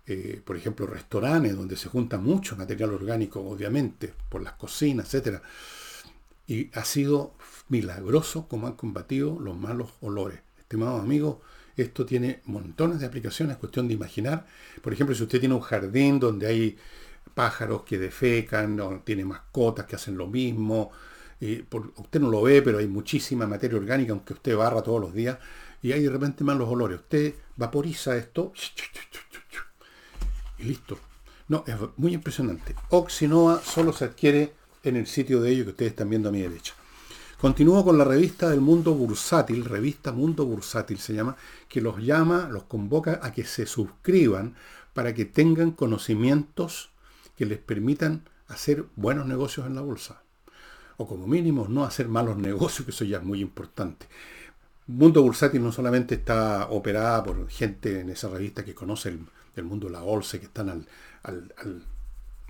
eh, 0.06 0.41
por 0.44 0.56
ejemplo, 0.56 0.86
restaurantes 0.86 1.56
donde 1.56 1.75
se 1.75 1.89
junta 1.89 2.17
mucho 2.17 2.56
material 2.56 2.94
orgánico, 2.94 3.41
obviamente, 3.41 4.13
por 4.29 4.41
las 4.41 4.53
cocinas, 4.53 5.13
etc. 5.13 5.41
Y 6.48 6.70
ha 6.74 6.86
sido 6.86 7.34
milagroso 7.69 8.47
como 8.47 8.67
han 8.67 8.74
combatido 8.74 9.39
los 9.39 9.57
malos 9.57 9.93
olores. 10.01 10.39
Estimados 10.59 11.01
amigos, 11.01 11.38
esto 11.75 12.05
tiene 12.05 12.41
montones 12.45 13.00
de 13.00 13.05
aplicaciones, 13.05 13.57
cuestión 13.57 13.88
de 13.88 13.93
imaginar. 13.93 14.45
Por 14.81 14.93
ejemplo, 14.93 15.15
si 15.15 15.24
usted 15.24 15.39
tiene 15.39 15.55
un 15.55 15.62
jardín 15.62 16.19
donde 16.19 16.47
hay 16.47 16.77
pájaros 17.33 17.83
que 17.83 17.97
defecan, 18.00 18.79
o 18.79 19.01
tiene 19.05 19.24
mascotas 19.24 19.86
que 19.86 19.95
hacen 19.95 20.17
lo 20.17 20.27
mismo, 20.27 20.91
y 21.39 21.62
usted 21.62 22.19
no 22.19 22.29
lo 22.29 22.41
ve, 22.41 22.63
pero 22.63 22.79
hay 22.79 22.88
muchísima 22.88 23.45
materia 23.45 23.77
orgánica, 23.77 24.12
aunque 24.12 24.33
usted 24.33 24.57
barra 24.57 24.81
todos 24.81 25.00
los 25.00 25.13
días, 25.13 25.38
y 25.83 25.91
hay 25.91 26.01
de 26.01 26.09
repente 26.09 26.43
malos 26.43 26.67
olores. 26.67 27.00
Usted 27.00 27.36
vaporiza 27.55 28.17
esto 28.17 28.53
y 30.57 30.63
listo. 30.63 30.97
No, 31.47 31.63
es 31.67 31.75
muy 31.97 32.13
impresionante. 32.13 32.75
Oxinoa 32.89 33.62
solo 33.62 33.93
se 33.93 34.05
adquiere 34.05 34.53
en 34.83 34.95
el 34.95 35.07
sitio 35.07 35.41
de 35.41 35.51
ellos 35.51 35.65
que 35.65 35.71
ustedes 35.71 35.91
están 35.91 36.09
viendo 36.09 36.29
a 36.29 36.31
mi 36.31 36.41
derecha. 36.41 36.74
Continúo 37.39 37.86
con 37.86 38.00
la 38.00 38.03
revista 38.03 38.50
del 38.50 38.62
mundo 38.62 38.96
bursátil, 38.96 39.63
revista 39.63 40.12
Mundo 40.12 40.44
Bursátil 40.44 40.98
se 40.98 41.13
llama, 41.13 41.36
que 41.70 41.82
los 41.82 42.00
llama, 42.00 42.50
los 42.51 42.63
convoca 42.63 43.20
a 43.22 43.32
que 43.32 43.46
se 43.46 43.67
suscriban 43.67 44.56
para 44.96 45.13
que 45.13 45.25
tengan 45.25 45.70
conocimientos 45.70 46.89
que 47.38 47.46
les 47.46 47.60
permitan 47.60 48.27
hacer 48.48 48.86
buenos 48.96 49.27
negocios 49.27 49.67
en 49.67 49.75
la 49.75 49.82
bolsa. 49.82 50.24
O 50.98 51.08
como 51.08 51.27
mínimo 51.27 51.67
no 51.70 51.84
hacer 51.84 52.08
malos 52.08 52.38
negocios, 52.50 52.86
que 52.86 52.91
eso 52.91 53.06
ya 53.06 53.17
es 53.17 53.24
muy 53.24 53.41
importante. 53.41 54.08
Mundo 54.88 55.22
Bursátil 55.22 55.62
no 55.62 55.72
solamente 55.72 56.15
está 56.15 56.67
operada 56.70 57.24
por 57.24 57.48
gente 57.50 58.00
en 58.00 58.10
esa 58.10 58.29
revista 58.29 58.65
que 58.65 58.74
conoce 58.74 59.15
el, 59.56 59.63
mundo 59.63 59.86
de 59.86 59.94
la 59.94 60.01
bolsa, 60.01 60.39
que 60.39 60.46
están 60.46 60.70
al, 60.70 60.88
al, 61.24 61.84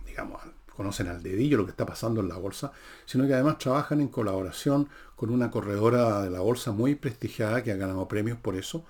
digamos, 0.06 0.42
conocen 0.78 1.08
al 1.08 1.24
dedillo 1.24 1.58
lo 1.58 1.66
que 1.66 1.72
está 1.72 1.86
pasando 1.86 2.22
en 2.22 2.30
la 2.30 2.38
bolsa, 2.38 2.72
sino 3.06 3.28
que 3.28 3.34
además 3.34 3.58
trabajan 3.58 4.00
en 4.00 4.08
colaboración 4.08 4.88
con 5.16 5.32
una 5.32 5.50
corredora 5.52 6.22
de 6.22 6.30
la 6.30 6.40
bolsa 6.40 6.72
muy 6.72 6.96
prestigiada 6.96 7.64
que 7.64 7.72
ha 7.72 7.76
ganado 7.76 8.08
premios 8.08 8.38
por 8.38 8.56
eso. 8.56 8.86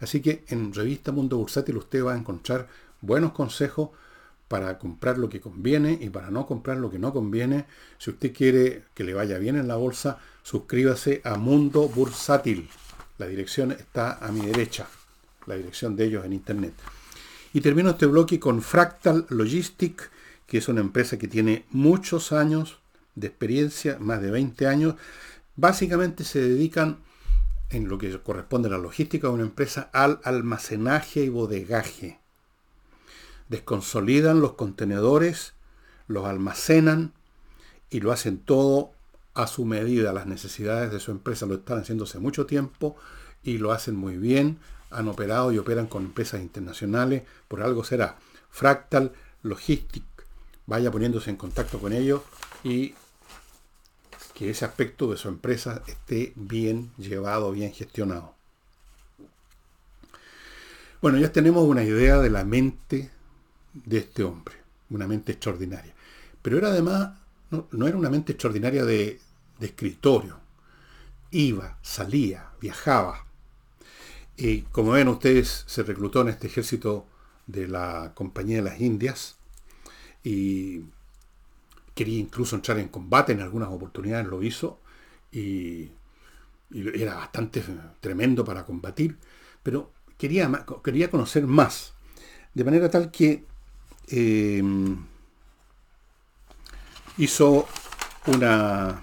Así 0.00 0.20
que 0.20 0.44
en 0.48 0.74
Revista 0.74 1.12
Mundo 1.12 1.38
Bursátil 1.38 1.76
usted 1.76 2.04
va 2.04 2.14
a 2.14 2.18
encontrar 2.18 2.68
buenos 3.00 3.32
consejos 3.32 3.90
para 4.48 4.78
comprar 4.78 5.18
lo 5.18 5.28
que 5.28 5.40
conviene 5.40 5.96
y 6.00 6.10
para 6.10 6.30
no 6.30 6.46
comprar 6.46 6.78
lo 6.78 6.90
que 6.90 6.98
no 6.98 7.12
conviene. 7.12 7.66
Si 7.98 8.10
usted 8.10 8.32
quiere 8.32 8.84
que 8.94 9.04
le 9.04 9.14
vaya 9.14 9.38
bien 9.38 9.56
en 9.56 9.68
la 9.68 9.76
bolsa, 9.76 10.18
suscríbase 10.42 11.20
a 11.24 11.36
Mundo 11.36 11.88
Bursátil. 11.88 12.68
La 13.18 13.26
dirección 13.26 13.72
está 13.72 14.18
a 14.24 14.32
mi 14.32 14.40
derecha, 14.40 14.88
la 15.46 15.56
dirección 15.56 15.96
de 15.96 16.06
ellos 16.06 16.24
en 16.24 16.32
internet. 16.32 16.74
Y 17.52 17.60
termino 17.60 17.90
este 17.90 18.06
bloque 18.06 18.38
con 18.38 18.62
Fractal 18.62 19.26
Logistic, 19.28 20.10
que 20.48 20.58
es 20.58 20.66
una 20.66 20.80
empresa 20.80 21.16
que 21.16 21.28
tiene 21.28 21.64
muchos 21.70 22.32
años 22.32 22.80
de 23.14 23.28
experiencia, 23.28 23.98
más 24.00 24.20
de 24.20 24.32
20 24.32 24.66
años. 24.66 24.96
Básicamente 25.54 26.24
se 26.24 26.40
dedican, 26.40 26.98
en 27.70 27.88
lo 27.88 27.98
que 27.98 28.18
corresponde 28.20 28.68
a 28.68 28.72
la 28.72 28.78
logística 28.78 29.28
de 29.28 29.34
una 29.34 29.44
empresa, 29.44 29.90
al 29.92 30.20
almacenaje 30.24 31.20
y 31.20 31.28
bodegaje. 31.28 32.18
Desconsolidan 33.48 34.40
los 34.40 34.54
contenedores, 34.54 35.54
los 36.08 36.24
almacenan 36.24 37.12
y 37.90 38.00
lo 38.00 38.10
hacen 38.10 38.38
todo 38.38 38.90
a 39.34 39.46
su 39.46 39.64
medida, 39.64 40.12
las 40.12 40.26
necesidades 40.26 40.90
de 40.90 40.98
su 40.98 41.12
empresa. 41.12 41.46
Lo 41.46 41.54
están 41.54 41.78
haciendo 41.78 42.04
hace 42.04 42.18
mucho 42.18 42.46
tiempo 42.46 42.96
y 43.44 43.58
lo 43.58 43.70
hacen 43.70 43.94
muy 43.94 44.16
bien 44.16 44.58
han 44.90 45.08
operado 45.08 45.52
y 45.52 45.58
operan 45.58 45.86
con 45.86 46.04
empresas 46.04 46.40
internacionales, 46.40 47.22
por 47.46 47.62
algo 47.62 47.84
será. 47.84 48.16
Fractal 48.50 49.12
Logistic, 49.42 50.04
vaya 50.68 50.90
poniéndose 50.90 51.30
en 51.30 51.36
contacto 51.36 51.80
con 51.80 51.94
ellos 51.94 52.20
y 52.62 52.94
que 54.34 54.50
ese 54.50 54.66
aspecto 54.66 55.10
de 55.10 55.16
su 55.16 55.28
empresa 55.28 55.82
esté 55.86 56.32
bien 56.36 56.92
llevado, 56.98 57.50
bien 57.52 57.72
gestionado. 57.72 58.34
Bueno, 61.00 61.18
ya 61.18 61.32
tenemos 61.32 61.66
una 61.66 61.82
idea 61.82 62.18
de 62.18 62.28
la 62.28 62.44
mente 62.44 63.10
de 63.72 63.98
este 63.98 64.22
hombre, 64.24 64.56
una 64.90 65.06
mente 65.06 65.32
extraordinaria. 65.32 65.94
Pero 66.42 66.58
era 66.58 66.68
además, 66.68 67.18
no, 67.50 67.86
era 67.86 67.96
una 67.96 68.10
mente 68.10 68.32
extraordinaria 68.32 68.84
de, 68.84 69.18
de 69.58 69.66
escritorio. 69.66 70.38
Iba, 71.30 71.78
salía, 71.82 72.50
viajaba, 72.60 73.26
y 74.36 74.62
como 74.62 74.92
ven 74.92 75.08
ustedes, 75.08 75.64
se 75.66 75.82
reclutó 75.82 76.20
en 76.20 76.28
este 76.28 76.46
ejército 76.46 77.06
de 77.46 77.66
la 77.66 78.12
Compañía 78.14 78.58
de 78.58 78.70
las 78.70 78.80
Indias 78.80 79.37
y 80.22 80.82
quería 81.94 82.18
incluso 82.18 82.56
entrar 82.56 82.78
en 82.78 82.88
combate, 82.88 83.32
en 83.32 83.40
algunas 83.40 83.68
oportunidades 83.70 84.26
lo 84.26 84.42
hizo 84.42 84.80
y, 85.32 85.90
era 86.70 87.14
bastante 87.14 87.64
tremendo 88.00 88.44
para 88.44 88.66
combatir, 88.66 89.16
pero 89.62 89.90
quería, 90.18 90.50
quería 90.84 91.10
conocer 91.10 91.46
más, 91.46 91.94
de 92.52 92.64
manera 92.64 92.90
tal 92.90 93.10
que 93.10 93.46
eh, 94.08 94.62
hizo 97.16 97.66
una 98.26 99.02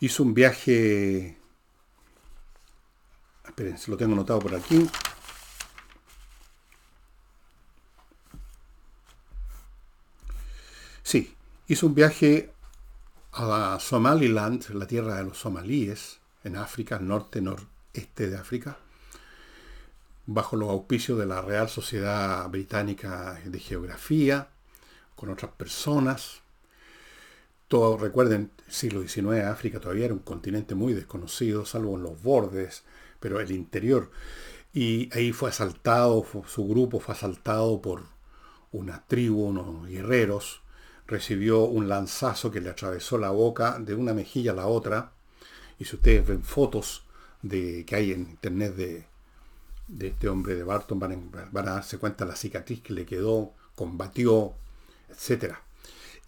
hizo 0.00 0.22
un 0.22 0.34
viaje 0.34 1.36
Esperen, 3.54 3.78
lo 3.86 3.96
tengo 3.96 4.14
anotado 4.14 4.40
por 4.40 4.54
aquí. 4.54 4.90
Sí, 11.04 11.36
hizo 11.66 11.86
un 11.86 11.94
viaje 11.94 12.52
a 13.32 13.78
Somaliland, 13.80 14.68
la 14.70 14.86
tierra 14.86 15.16
de 15.16 15.24
los 15.24 15.38
somalíes, 15.38 16.20
en 16.44 16.56
África, 16.56 16.98
norte, 16.98 17.40
noreste 17.40 18.28
de 18.28 18.36
África, 18.36 18.78
bajo 20.26 20.56
los 20.56 20.68
auspicios 20.68 21.18
de 21.18 21.26
la 21.26 21.40
Real 21.40 21.68
Sociedad 21.68 22.48
Británica 22.50 23.40
de 23.44 23.58
Geografía, 23.58 24.48
con 25.16 25.30
otras 25.30 25.52
personas. 25.52 26.42
Todo, 27.68 27.96
recuerden, 27.96 28.50
siglo 28.68 29.00
XIX 29.02 29.44
África 29.46 29.80
todavía 29.80 30.04
era 30.04 30.14
un 30.14 30.20
continente 30.20 30.74
muy 30.74 30.92
desconocido, 30.92 31.64
salvo 31.64 31.96
en 31.96 32.02
los 32.02 32.22
bordes, 32.22 32.84
pero 33.20 33.40
el 33.40 33.50
interior. 33.52 34.10
Y 34.74 35.08
ahí 35.16 35.32
fue 35.32 35.48
asaltado, 35.48 36.26
su 36.46 36.68
grupo 36.68 37.00
fue 37.00 37.14
asaltado 37.14 37.80
por 37.80 38.02
una 38.70 39.06
tribu, 39.06 39.46
unos 39.46 39.88
guerreros, 39.88 40.63
recibió 41.06 41.64
un 41.64 41.88
lanzazo 41.88 42.50
que 42.50 42.60
le 42.60 42.70
atravesó 42.70 43.18
la 43.18 43.30
boca 43.30 43.78
de 43.78 43.94
una 43.94 44.14
mejilla 44.14 44.52
a 44.52 44.56
la 44.56 44.66
otra. 44.66 45.12
Y 45.78 45.84
si 45.84 45.96
ustedes 45.96 46.26
ven 46.26 46.42
fotos 46.42 47.04
de, 47.42 47.84
que 47.84 47.96
hay 47.96 48.12
en 48.12 48.20
internet 48.20 48.74
de, 48.74 49.06
este 50.06 50.28
hombre 50.28 50.54
de 50.54 50.62
Barton, 50.62 50.98
van, 50.98 51.30
a 51.54 51.60
darse 51.62 51.98
cuenta 51.98 52.24
de 52.24 52.30
la 52.30 52.36
cicatriz 52.36 52.80
que 52.82 52.94
le 52.94 53.04
quedó, 53.04 53.52
combatió, 53.74 54.54
etc. 55.10 55.54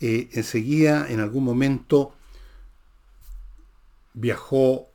Eh, 0.01 0.29
enseguida, 0.33 1.07
en 1.09 1.21
algún 1.21 1.45
momento, 1.45 2.15
viajó 4.13 4.89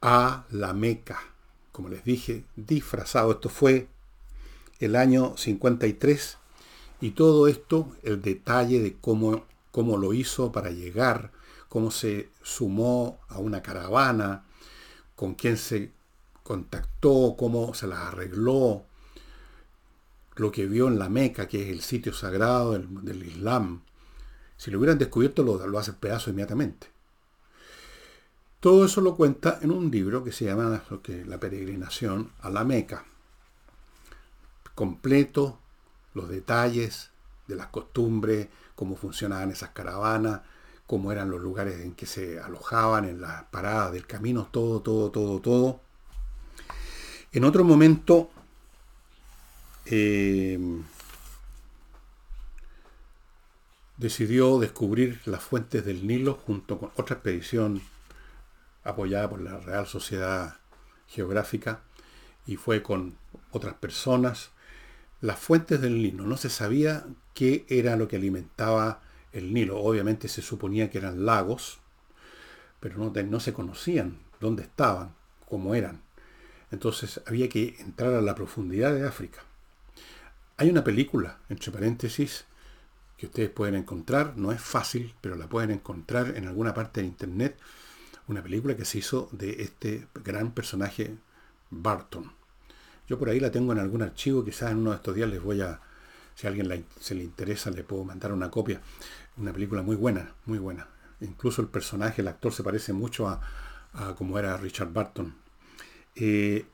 a 0.00 0.46
la 0.50 0.72
Meca, 0.72 1.20
como 1.72 1.88
les 1.88 2.04
dije, 2.04 2.44
disfrazado. 2.56 3.32
Esto 3.32 3.48
fue 3.48 3.88
el 4.80 4.96
año 4.96 5.36
53 5.36 6.38
y 7.00 7.12
todo 7.12 7.46
esto, 7.46 7.96
el 8.02 8.20
detalle 8.22 8.80
de 8.80 8.96
cómo, 9.00 9.44
cómo 9.70 9.96
lo 9.96 10.12
hizo 10.12 10.50
para 10.50 10.70
llegar, 10.70 11.32
cómo 11.68 11.90
se 11.90 12.30
sumó 12.42 13.20
a 13.28 13.38
una 13.38 13.62
caravana, 13.62 14.44
con 15.14 15.34
quién 15.34 15.56
se 15.56 15.92
contactó, 16.42 17.36
cómo 17.38 17.74
se 17.74 17.86
la 17.86 18.08
arregló, 18.08 18.84
lo 20.36 20.52
que 20.52 20.66
vio 20.66 20.88
en 20.88 20.98
la 20.98 21.08
Meca, 21.08 21.46
que 21.48 21.62
es 21.62 21.68
el 21.68 21.80
sitio 21.82 22.12
sagrado 22.12 22.72
del, 22.72 23.22
Islam. 23.22 23.82
Si 24.56 24.70
lo 24.70 24.78
hubieran 24.78 24.98
descubierto, 24.98 25.42
lo, 25.42 25.64
lo 25.66 25.78
hace 25.78 25.92
pedazo 25.92 26.30
inmediatamente. 26.30 26.88
Todo 28.60 28.84
eso 28.84 29.00
lo 29.00 29.14
cuenta 29.14 29.58
en 29.62 29.70
un 29.70 29.90
libro 29.90 30.24
que 30.24 30.32
se 30.32 30.46
llama 30.46 30.82
La 31.26 31.38
peregrinación 31.38 32.32
a 32.40 32.50
la 32.50 32.64
Meca. 32.64 33.04
Completo, 34.74 35.58
los 36.18 36.28
detalles 36.28 37.10
de 37.46 37.56
las 37.56 37.68
costumbres, 37.68 38.48
cómo 38.74 38.96
funcionaban 38.96 39.50
esas 39.50 39.70
caravanas, 39.70 40.42
cómo 40.86 41.12
eran 41.12 41.30
los 41.30 41.40
lugares 41.40 41.80
en 41.80 41.94
que 41.94 42.06
se 42.06 42.40
alojaban, 42.40 43.04
en 43.04 43.20
las 43.20 43.44
paradas 43.44 43.92
del 43.92 44.06
camino, 44.06 44.48
todo, 44.50 44.80
todo, 44.80 45.10
todo, 45.10 45.40
todo. 45.40 45.80
En 47.32 47.44
otro 47.44 47.62
momento, 47.62 48.30
eh, 49.86 50.58
decidió 53.96 54.58
descubrir 54.58 55.20
las 55.24 55.42
fuentes 55.42 55.84
del 55.84 56.06
Nilo 56.06 56.34
junto 56.34 56.78
con 56.78 56.90
otra 56.96 57.14
expedición 57.14 57.80
apoyada 58.82 59.30
por 59.30 59.40
la 59.40 59.58
Real 59.58 59.86
Sociedad 59.86 60.56
Geográfica 61.06 61.82
y 62.46 62.56
fue 62.56 62.82
con 62.82 63.16
otras 63.50 63.74
personas 63.74 64.50
las 65.20 65.38
fuentes 65.38 65.80
del 65.80 66.02
Nilo. 66.02 66.24
No 66.24 66.36
se 66.36 66.50
sabía 66.50 67.04
qué 67.34 67.64
era 67.68 67.96
lo 67.96 68.08
que 68.08 68.16
alimentaba 68.16 69.00
el 69.32 69.52
Nilo. 69.52 69.80
Obviamente 69.80 70.28
se 70.28 70.42
suponía 70.42 70.90
que 70.90 70.98
eran 70.98 71.26
lagos, 71.26 71.78
pero 72.80 72.96
no, 72.98 73.40
se 73.40 73.52
conocían 73.52 74.18
dónde 74.40 74.62
estaban, 74.62 75.14
cómo 75.48 75.74
eran. 75.74 76.02
Entonces 76.70 77.20
había 77.26 77.48
que 77.48 77.76
entrar 77.78 78.14
a 78.14 78.20
la 78.20 78.34
profundidad 78.34 78.94
de 78.94 79.06
África. 79.06 79.42
Hay 80.56 80.70
una 80.70 80.84
película, 80.84 81.38
entre 81.48 81.72
paréntesis, 81.72 82.44
que 83.16 83.26
ustedes 83.26 83.50
pueden 83.50 83.74
encontrar, 83.74 84.36
no 84.36 84.52
es 84.52 84.60
fácil, 84.60 85.14
pero 85.20 85.34
la 85.34 85.48
pueden 85.48 85.70
encontrar 85.70 86.36
en 86.36 86.46
alguna 86.46 86.74
parte 86.74 87.00
de 87.00 87.06
internet, 87.06 87.58
una 88.28 88.42
película 88.42 88.76
que 88.76 88.84
se 88.84 88.98
hizo 88.98 89.28
de 89.32 89.62
este 89.62 90.06
gran 90.14 90.52
personaje 90.52 91.16
Barton. 91.70 92.37
Yo 93.08 93.18
por 93.18 93.30
ahí 93.30 93.40
la 93.40 93.50
tengo 93.50 93.72
en 93.72 93.78
algún 93.78 94.02
archivo, 94.02 94.44
quizás 94.44 94.70
en 94.70 94.78
uno 94.78 94.90
de 94.90 94.96
estos 94.96 95.14
días 95.14 95.30
les 95.30 95.42
voy 95.42 95.62
a, 95.62 95.80
si 96.34 96.46
a 96.46 96.50
alguien 96.50 96.84
se 97.00 97.14
le 97.14 97.24
interesa, 97.24 97.70
le 97.70 97.82
puedo 97.82 98.04
mandar 98.04 98.32
una 98.32 98.50
copia. 98.50 98.82
Una 99.38 99.52
película 99.52 99.82
muy 99.82 99.96
buena, 99.96 100.34
muy 100.44 100.58
buena. 100.58 100.88
Incluso 101.20 101.62
el 101.62 101.68
personaje, 101.68 102.20
el 102.20 102.28
actor 102.28 102.52
se 102.52 102.62
parece 102.62 102.92
mucho 102.92 103.26
a, 103.28 103.40
como 104.16 104.38
era 104.38 104.56
Richard 104.58 104.92
Barton. 104.92 105.34
Eh, 106.14 106.66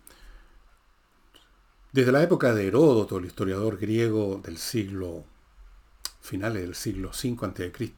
desde 1.93 2.11
la 2.11 2.23
época 2.23 2.53
de 2.53 2.67
Heródoto, 2.67 3.19
el 3.19 3.27
historiador 3.27 3.79
griego 3.79 4.41
del 4.43 4.59
siglo, 4.59 5.25
finales 6.21 6.63
del 6.63 6.75
siglo 6.75 7.11
V 7.11 7.47
a.C., 7.47 7.93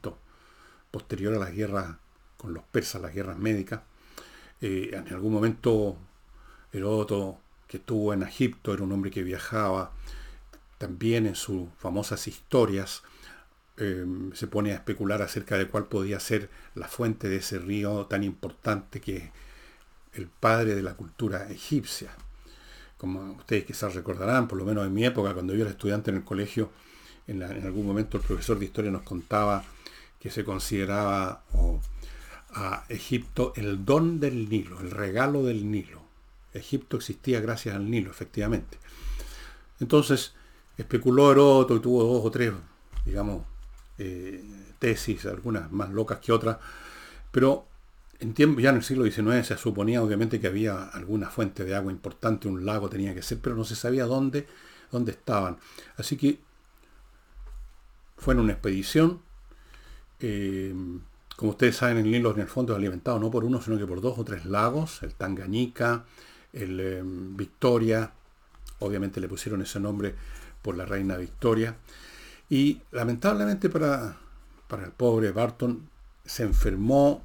posterior 0.91 1.33
a 1.33 1.39
las 1.39 1.53
guerras 1.53 1.97
con 2.37 2.53
los 2.53 2.63
persas, 2.65 3.01
las 3.01 3.13
guerras 3.13 3.37
médicas, 3.37 3.81
eh, 4.61 4.91
en 4.93 5.13
algún 5.13 5.33
momento 5.33 5.97
Heródoto 6.71 7.39
que 7.67 7.77
estuvo 7.77 8.13
en 8.13 8.23
Egipto, 8.23 8.73
era 8.73 8.83
un 8.83 8.91
hombre 8.91 9.11
que 9.11 9.23
viajaba, 9.23 9.91
también 10.77 11.25
en 11.25 11.35
sus 11.35 11.67
famosas 11.79 12.27
historias 12.27 13.03
em, 13.77 14.33
se 14.33 14.47
pone 14.47 14.71
a 14.71 14.75
especular 14.75 15.21
acerca 15.21 15.57
de 15.57 15.67
cuál 15.67 15.85
podía 15.85 16.19
ser 16.19 16.49
la 16.75 16.87
fuente 16.87 17.29
de 17.29 17.37
ese 17.37 17.59
río 17.59 18.05
tan 18.05 18.23
importante 18.23 19.01
que 19.01 19.17
es 19.17 19.31
el 20.13 20.27
padre 20.27 20.75
de 20.75 20.81
la 20.81 20.95
cultura 20.95 21.49
egipcia. 21.49 22.11
Como 22.97 23.33
ustedes 23.33 23.65
quizás 23.65 23.93
recordarán, 23.93 24.47
por 24.47 24.57
lo 24.57 24.65
menos 24.65 24.85
en 24.85 24.93
mi 24.93 25.05
época, 25.05 25.33
cuando 25.33 25.53
yo 25.53 25.61
era 25.61 25.71
estudiante 25.71 26.09
en 26.09 26.17
el 26.17 26.23
colegio, 26.23 26.71
en, 27.27 27.43
algún 27.43 27.85
momento 27.85 28.17
el 28.17 28.23
profesor 28.23 28.57
de 28.57 28.65
historia 28.65 28.89
nos 28.89 29.03
contaba 29.03 29.63
que 30.19 30.31
se 30.31 30.43
consideraba 30.43 31.43
a 32.53 32.85
Egipto 32.89 33.53
el 33.55 33.85
don 33.85 34.19
del 34.19 34.49
Nilo, 34.49 34.79
el 34.79 34.91
regalo 34.91 35.43
del 35.43 35.69
Nilo. 35.69 36.06
Egipto 36.57 36.97
existía 36.97 37.39
gracias 37.39 37.75
al 37.75 37.89
Nilo, 37.89 38.11
efectivamente. 38.11 38.77
Entonces, 39.79 40.33
especuló 40.77 41.31
Heródoto 41.31 41.75
y 41.75 41.79
tuvo 41.79 42.03
dos 42.03 42.25
o 42.25 42.31
tres, 42.31 42.53
digamos, 43.05 43.43
eh, 43.97 44.43
tesis, 44.79 45.25
algunas 45.25 45.71
más 45.71 45.89
locas 45.89 46.19
que 46.19 46.31
otras, 46.31 46.57
pero 47.31 47.65
en 48.19 48.33
tiempo, 48.33 48.59
ya 48.59 48.71
en 48.71 48.77
el 48.77 48.83
siglo 48.83 49.05
XIX 49.05 49.45
se 49.45 49.57
suponía 49.57 50.01
obviamente 50.01 50.39
que 50.39 50.47
había 50.47 50.85
alguna 50.85 51.29
fuente 51.29 51.63
de 51.63 51.75
agua 51.75 51.91
importante, 51.91 52.47
un 52.47 52.65
lago 52.65 52.89
tenía 52.89 53.13
que 53.13 53.21
ser, 53.21 53.39
pero 53.39 53.55
no 53.55 53.63
se 53.63 53.75
sabía 53.75 54.05
dónde, 54.05 54.47
dónde 54.91 55.11
estaban. 55.11 55.57
Así 55.97 56.17
que 56.17 56.39
fue 58.17 58.33
en 58.33 58.39
una 58.39 58.53
expedición. 58.53 59.21
Eh, 60.19 60.73
como 61.35 61.51
ustedes 61.51 61.75
saben, 61.75 61.97
el 61.97 62.09
Nilo 62.09 62.33
en 62.33 62.39
el 62.39 62.47
fondo 62.47 62.73
es 62.73 62.77
alimentado 62.77 63.19
no 63.19 63.29
por 63.29 63.45
uno, 63.45 63.61
sino 63.61 63.77
que 63.77 63.85
por 63.85 64.01
dos 64.01 64.17
o 64.17 64.23
tres 64.23 64.45
lagos, 64.45 65.03
el 65.03 65.13
Tanganica, 65.13 66.05
el 66.63 66.79
em, 66.79 67.37
Victoria, 67.37 68.11
obviamente 68.79 69.19
le 69.19 69.27
pusieron 69.27 69.61
ese 69.61 69.79
nombre 69.79 70.15
por 70.61 70.75
la 70.77 70.85
reina 70.85 71.17
Victoria, 71.17 71.75
y 72.49 72.81
lamentablemente 72.91 73.69
para, 73.69 74.17
para 74.67 74.85
el 74.85 74.91
pobre 74.91 75.31
Barton 75.31 75.89
se 76.25 76.43
enfermó 76.43 77.23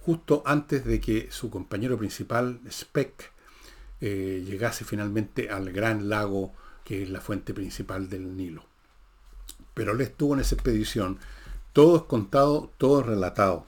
justo 0.00 0.42
antes 0.46 0.84
de 0.84 1.00
que 1.00 1.28
su 1.30 1.50
compañero 1.50 1.98
principal, 1.98 2.60
Speck, 2.70 3.32
eh, 4.00 4.44
llegase 4.46 4.84
finalmente 4.84 5.50
al 5.50 5.72
gran 5.72 6.08
lago 6.08 6.52
que 6.84 7.02
es 7.02 7.10
la 7.10 7.20
fuente 7.20 7.52
principal 7.52 8.08
del 8.08 8.36
Nilo. 8.36 8.64
Pero 9.74 9.92
él 9.92 10.00
estuvo 10.00 10.34
en 10.34 10.40
esa 10.40 10.54
expedición, 10.54 11.18
todo 11.72 11.96
es 11.96 12.02
contado, 12.04 12.72
todo 12.78 13.00
es 13.00 13.06
relatado. 13.06 13.66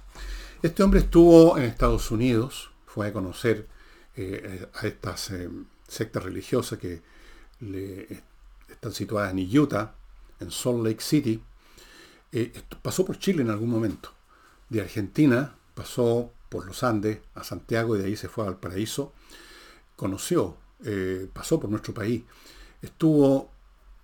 Este 0.62 0.82
hombre 0.82 1.00
estuvo 1.00 1.58
en 1.58 1.64
Estados 1.64 2.10
Unidos, 2.10 2.70
fue 2.86 3.08
a 3.08 3.12
conocer 3.12 3.68
eh, 4.16 4.68
a 4.74 4.86
estas 4.86 5.30
eh, 5.30 5.48
sectas 5.86 6.22
religiosas 6.24 6.78
que 6.78 7.00
están 8.68 8.92
situadas 8.92 9.32
en 9.32 9.58
Utah, 9.58 9.94
en 10.40 10.50
Salt 10.50 10.84
Lake 10.84 11.00
City. 11.00 11.40
Eh, 12.32 12.52
pasó 12.82 13.04
por 13.04 13.18
Chile 13.18 13.42
en 13.42 13.50
algún 13.50 13.70
momento. 13.70 14.12
De 14.68 14.80
Argentina 14.80 15.54
pasó 15.74 16.32
por 16.48 16.66
los 16.66 16.82
Andes 16.82 17.20
a 17.34 17.44
Santiago 17.44 17.96
y 17.96 18.00
de 18.00 18.06
ahí 18.06 18.16
se 18.16 18.28
fue 18.28 18.46
al 18.46 18.58
paraíso. 18.58 19.12
Conoció, 19.96 20.56
pasó 21.32 21.60
por 21.60 21.70
nuestro 21.70 21.92
país. 21.92 22.22
Estuvo 22.82 23.50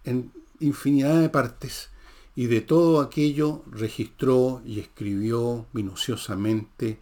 en 0.04 0.32
infinidad 0.60 1.20
de 1.20 1.30
partes 1.30 1.88
y 2.34 2.46
de 2.46 2.60
todo 2.60 3.00
aquello 3.00 3.64
registró 3.70 4.62
y 4.64 4.80
escribió 4.80 5.66
minuciosamente. 5.72 7.00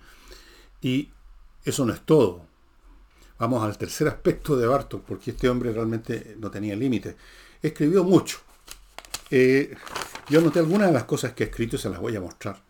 Y 0.81 1.11
eso 1.65 1.85
no 1.85 1.93
es 1.93 2.01
todo. 2.03 2.47
Vamos 3.39 3.65
al 3.65 3.77
tercer 3.77 4.07
aspecto 4.07 4.57
de 4.57 4.67
Bartok, 4.67 5.03
porque 5.03 5.33
este 5.33 5.49
hombre 5.49 5.73
realmente 5.73 6.37
no 6.39 6.51
tenía 6.51 6.77
límite. 6.77 7.17
Escribió 7.61 8.05
mucho. 8.05 8.39
Eh, 9.31 9.75
yo 10.29 10.39
anoté 10.39 10.61
algunas 10.61 10.89
de 10.89 10.93
las 10.93 11.05
cosas 11.05 11.33
que 11.33 11.45
ha 11.45 11.47
escrito 11.47 11.77
y 11.77 11.79
se 11.79 11.91
las 11.91 12.01
voy 12.01 12.15
a 12.15 12.21
mostrar. 12.21 12.63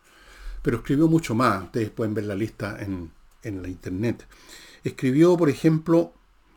pero 0.62 0.78
escribió 0.78 1.08
mucho 1.08 1.34
más. 1.34 1.64
Ustedes 1.64 1.90
pueden 1.90 2.14
ver 2.14 2.24
la 2.24 2.34
lista 2.34 2.78
en, 2.80 3.10
la 3.42 3.68
internet. 3.68 4.26
Escribió, 4.82 5.36
por 5.36 5.50
ejemplo, 5.50 6.14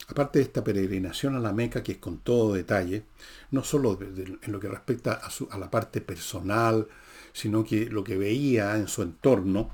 aparte 0.08 0.40
de 0.40 0.46
esta 0.46 0.64
peregrinación 0.64 1.36
a 1.36 1.40
la 1.40 1.52
Meca, 1.52 1.84
que 1.84 1.94
es 1.94 1.98
con 1.98 2.20
todo 2.20 2.54
detalle, 2.54 3.04
no 3.52 3.64
solo 3.64 4.00
en 4.02 4.52
lo 4.52 4.60
que 4.62 4.70
respecta 4.70 5.20
a, 5.50 5.58
la 5.58 5.70
parte 5.70 6.00
personal, 6.00 6.88
sino 7.34 7.66
que 7.66 7.88
lo 7.88 8.06
que 8.06 8.18
veía 8.18 8.78
en 8.78 8.88
su 8.88 9.02
entorno, 9.02 9.72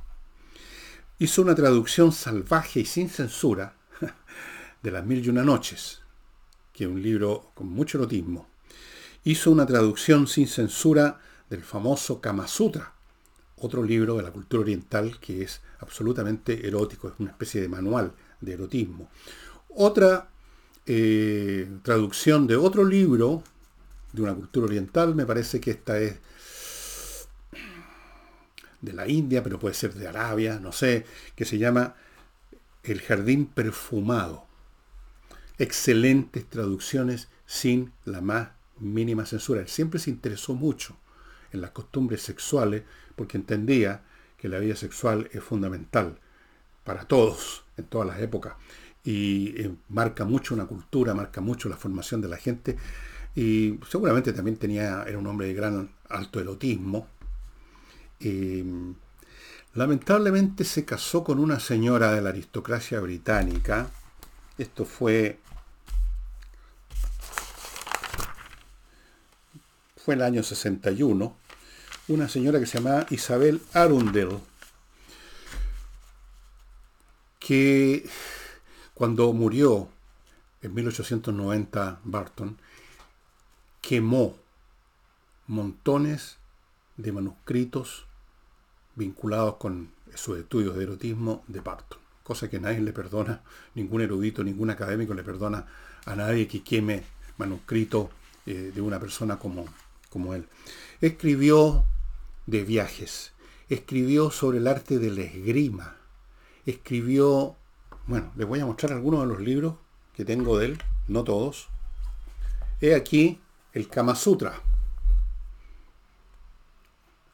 hizo 1.20 1.44
una 1.44 1.54
traducción 1.54 2.12
salvaje 2.12 2.80
y 2.80 2.86
sin 2.86 3.10
censura 3.10 3.76
de 4.84 4.92
Las 4.92 5.06
Mil 5.06 5.26
y 5.26 5.30
Una 5.30 5.44
Noches, 5.44 6.02
que 6.74 6.84
es 6.84 6.90
un 6.90 7.02
libro 7.02 7.52
con 7.56 7.68
mucho 7.68 7.98
erotismo. 7.98 8.48
Hizo 9.24 9.50
una 9.50 9.66
traducción 9.66 10.28
sin 10.28 10.48
censura 10.48 11.20
del 11.50 11.64
famoso 11.64 12.20
Kama 12.20 12.48
Sutra, 12.48 12.94
otro 13.58 13.82
libro 13.82 14.18
de 14.18 14.24
la 14.24 14.32
cultura 14.32 14.62
oriental 14.62 15.20
que 15.22 15.44
es 15.44 15.62
absolutamente 15.80 16.68
erótico, 16.68 17.08
es 17.08 17.14
una 17.20 17.32
especie 17.32 17.62
de 17.62 17.70
manual 17.70 18.12
de 18.42 18.54
erotismo. 18.54 19.10
Otra 19.70 20.30
eh, 20.86 21.72
traducción 21.82 22.46
de 22.46 22.58
otro 22.58 22.84
libro 22.84 23.42
de 24.12 24.22
una 24.22 24.36
cultura 24.36 24.66
oriental, 24.66 25.16
me 25.16 25.26
parece 25.26 25.62
que 25.62 25.72
esta 25.72 25.98
es 25.98 26.20
de 28.82 28.92
la 28.92 29.08
India, 29.08 29.42
pero 29.42 29.60
puede 29.60 29.76
ser 29.76 29.94
de 29.94 30.10
Arabia, 30.10 30.60
no 30.60 30.74
sé, 30.74 31.06
que 31.36 31.46
se 31.46 31.58
llama 31.58 31.96
El 32.84 33.00
Jardín 33.00 33.46
Perfumado. 33.46 34.46
Excelentes 35.58 36.46
traducciones 36.50 37.28
sin 37.46 37.92
la 38.06 38.22
más 38.22 38.50
mínima 38.80 39.26
censura. 39.26 39.62
Él 39.62 39.68
siempre 39.68 40.00
se 40.00 40.10
interesó 40.10 40.54
mucho 40.54 40.98
en 41.52 41.62
las 41.62 41.72
costumbres 41.72 42.22
sexuales 42.22 42.84
porque 43.16 43.38
entendía 43.38 44.02
que 44.38 44.50
la 44.50 44.60
vida 44.60 44.76
sexual 44.76 45.30
es 45.32 45.44
fundamental 45.44 46.18
para 46.84 47.06
todos, 47.06 47.64
en 47.78 47.86
todas 47.86 48.08
las 48.08 48.20
épocas, 48.20 48.56
y 49.04 49.54
eh, 49.62 49.72
marca 49.90 50.26
mucho 50.26 50.54
una 50.54 50.66
cultura, 50.66 51.14
marca 51.14 51.42
mucho 51.42 51.70
la 51.70 51.78
formación 51.78 52.22
de 52.22 52.28
la 52.28 52.38
gente, 52.38 52.78
y 53.36 53.80
seguramente 53.90 54.34
también 54.34 54.58
tenía, 54.58 55.04
era 55.08 55.18
un 55.18 55.28
hombre 55.28 55.48
de 55.48 55.54
gran 55.54 55.90
alto 56.10 56.40
erotismo. 56.40 57.08
lamentablemente 59.74 60.64
se 60.64 60.86
casó 60.86 61.24
con 61.24 61.40
una 61.40 61.60
señora 61.60 62.14
de 62.14 62.22
la 62.22 62.30
aristocracia 62.30 63.00
británica, 63.00 63.90
esto 64.64 64.86
fue 64.86 65.40
fue 69.98 70.16
en 70.16 70.20
el 70.20 70.26
año 70.26 70.44
61, 70.44 71.34
una 72.10 72.28
señora 72.28 72.60
que 72.60 72.66
se 72.66 72.78
llamaba 72.78 73.06
Isabel 73.10 73.62
Arundel, 73.74 74.38
que 77.40 78.10
cuando 78.94 79.32
murió 79.32 79.88
en 80.62 80.74
1890 80.74 82.02
Barton, 82.04 82.58
quemó 83.82 84.36
montones 85.48 86.38
de 86.98 87.12
manuscritos 87.14 88.06
vinculados 88.96 89.56
con 89.56 89.92
sus 90.16 90.38
estudios 90.38 90.76
de 90.76 90.84
erotismo 90.84 91.44
de 91.48 91.62
Barton, 91.62 92.00
cosa 92.24 92.50
que 92.50 92.60
nadie 92.60 92.80
le 92.80 92.94
perdona, 92.94 93.42
ningún 93.76 94.02
erudito, 94.02 94.44
ningún 94.44 94.70
académico 94.70 95.14
le 95.14 95.24
perdona 95.24 95.66
a 96.06 96.16
nadie 96.16 96.48
que 96.48 96.64
queme 96.64 97.04
manuscritos 97.38 98.10
eh, 98.46 98.72
de 98.74 98.82
una 98.82 99.00
persona 99.00 99.38
como, 99.38 99.66
como 100.10 100.34
él. 100.34 100.48
Escribió 101.02 101.84
de 102.46 102.64
viajes, 102.64 103.34
escribió 103.70 104.32
sobre 104.32 104.60
el 104.60 104.68
arte 104.68 105.00
de 105.00 105.12
la 105.12 105.22
esgrima, 105.22 105.98
escribió, 106.66 107.56
bueno, 108.08 108.32
les 108.36 108.48
voy 108.48 108.60
a 108.60 108.66
mostrar 108.66 108.94
algunos 108.94 109.22
de 109.22 109.28
los 109.28 109.40
libros 109.42 109.76
que 110.16 110.26
tengo 110.26 110.58
de 110.58 110.68
él, 110.68 110.84
no 111.08 111.24
todos. 111.24 111.68
He 112.82 112.96
aquí 112.96 113.40
el 113.74 113.88
Kama 113.88 114.16
Sutra. 114.16 114.62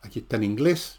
Aquí 0.01 0.19
está 0.19 0.37
en 0.37 0.43
inglés. 0.43 0.98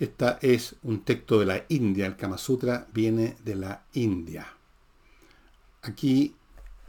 Esta 0.00 0.38
es 0.40 0.76
un 0.82 1.02
texto 1.02 1.38
de 1.38 1.44
la 1.44 1.66
India. 1.68 2.06
El 2.06 2.16
Kama 2.16 2.38
Sutra 2.38 2.88
viene 2.94 3.36
de 3.44 3.54
la 3.54 3.84
India. 3.92 4.46
Aquí 5.82 6.34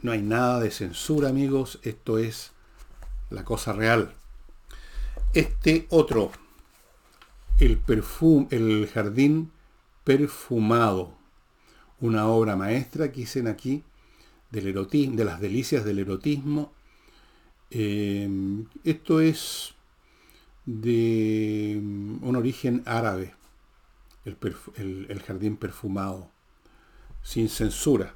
no 0.00 0.12
hay 0.12 0.22
nada 0.22 0.60
de 0.60 0.70
censura, 0.70 1.28
amigos. 1.28 1.78
Esto 1.82 2.16
es 2.16 2.52
la 3.28 3.44
cosa 3.44 3.74
real. 3.74 4.14
Este 5.34 5.86
otro, 5.90 6.32
el, 7.58 7.82
el 8.50 8.88
jardín 8.88 9.52
perfumado, 10.04 11.12
una 12.00 12.26
obra 12.28 12.56
maestra 12.56 13.12
que 13.12 13.20
dicen 13.20 13.46
aquí 13.46 13.82
del 14.50 14.68
erotismo, 14.68 15.16
de 15.16 15.24
las 15.26 15.38
delicias 15.38 15.84
del 15.84 15.98
erotismo. 15.98 16.72
Em, 17.70 18.64
esto 18.84 19.20
es 19.20 19.74
de 20.64 21.61
un 22.22 22.36
origen 22.36 22.82
árabe, 22.86 23.34
el 24.24 25.22
jardín 25.26 25.56
perfumado, 25.56 26.30
sin 27.22 27.48
censura. 27.48 28.14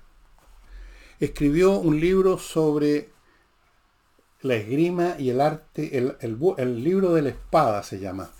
Escribió 1.18 1.78
un 1.78 2.00
libro 2.00 2.38
sobre 2.38 3.10
la 4.42 4.54
esgrima 4.54 5.16
y 5.18 5.30
el 5.30 5.40
arte, 5.40 5.98
el, 5.98 6.84
libro 6.84 7.12
de 7.14 7.22
la 7.22 7.28
espada 7.30 7.82
se 7.82 7.98
llama. 7.98 8.30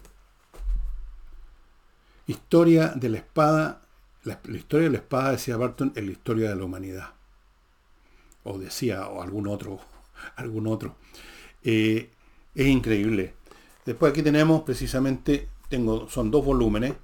Historia 2.27 2.93
de 2.95 3.09
la 3.09 3.19
espada, 3.19 3.83
la, 4.25 4.41
historia 4.55 4.87
de 4.87 4.93
la 4.93 4.99
espada, 4.99 5.33
decía 5.33 5.57
Barton, 5.57 5.93
es 5.95 6.05
la 6.05 6.13
historia 6.13 6.49
de 6.51 6.57
la 6.57 6.65
humanidad. 6.65 7.15
O 8.45 8.59
decía, 8.59 9.09
o 9.09 9.23
algún 9.23 9.49
otro, 9.49 9.81
algún 10.37 10.67
otro. 10.67 10.97
Eh, 11.63 12.11
es 12.55 12.67
increíble. 12.67 13.35
Después 13.85 14.11
aquí 14.11 14.23
tenemos 14.23 14.63
precisamente, 14.63 15.49
tengo, 15.69 16.09
son 16.09 16.31
dos 16.31 16.45
volúmenes. 16.45 16.95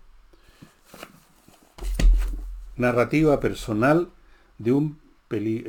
Narrativa 2.76 3.38
personal 3.40 4.10
de 4.58 4.72
un, 4.72 5.00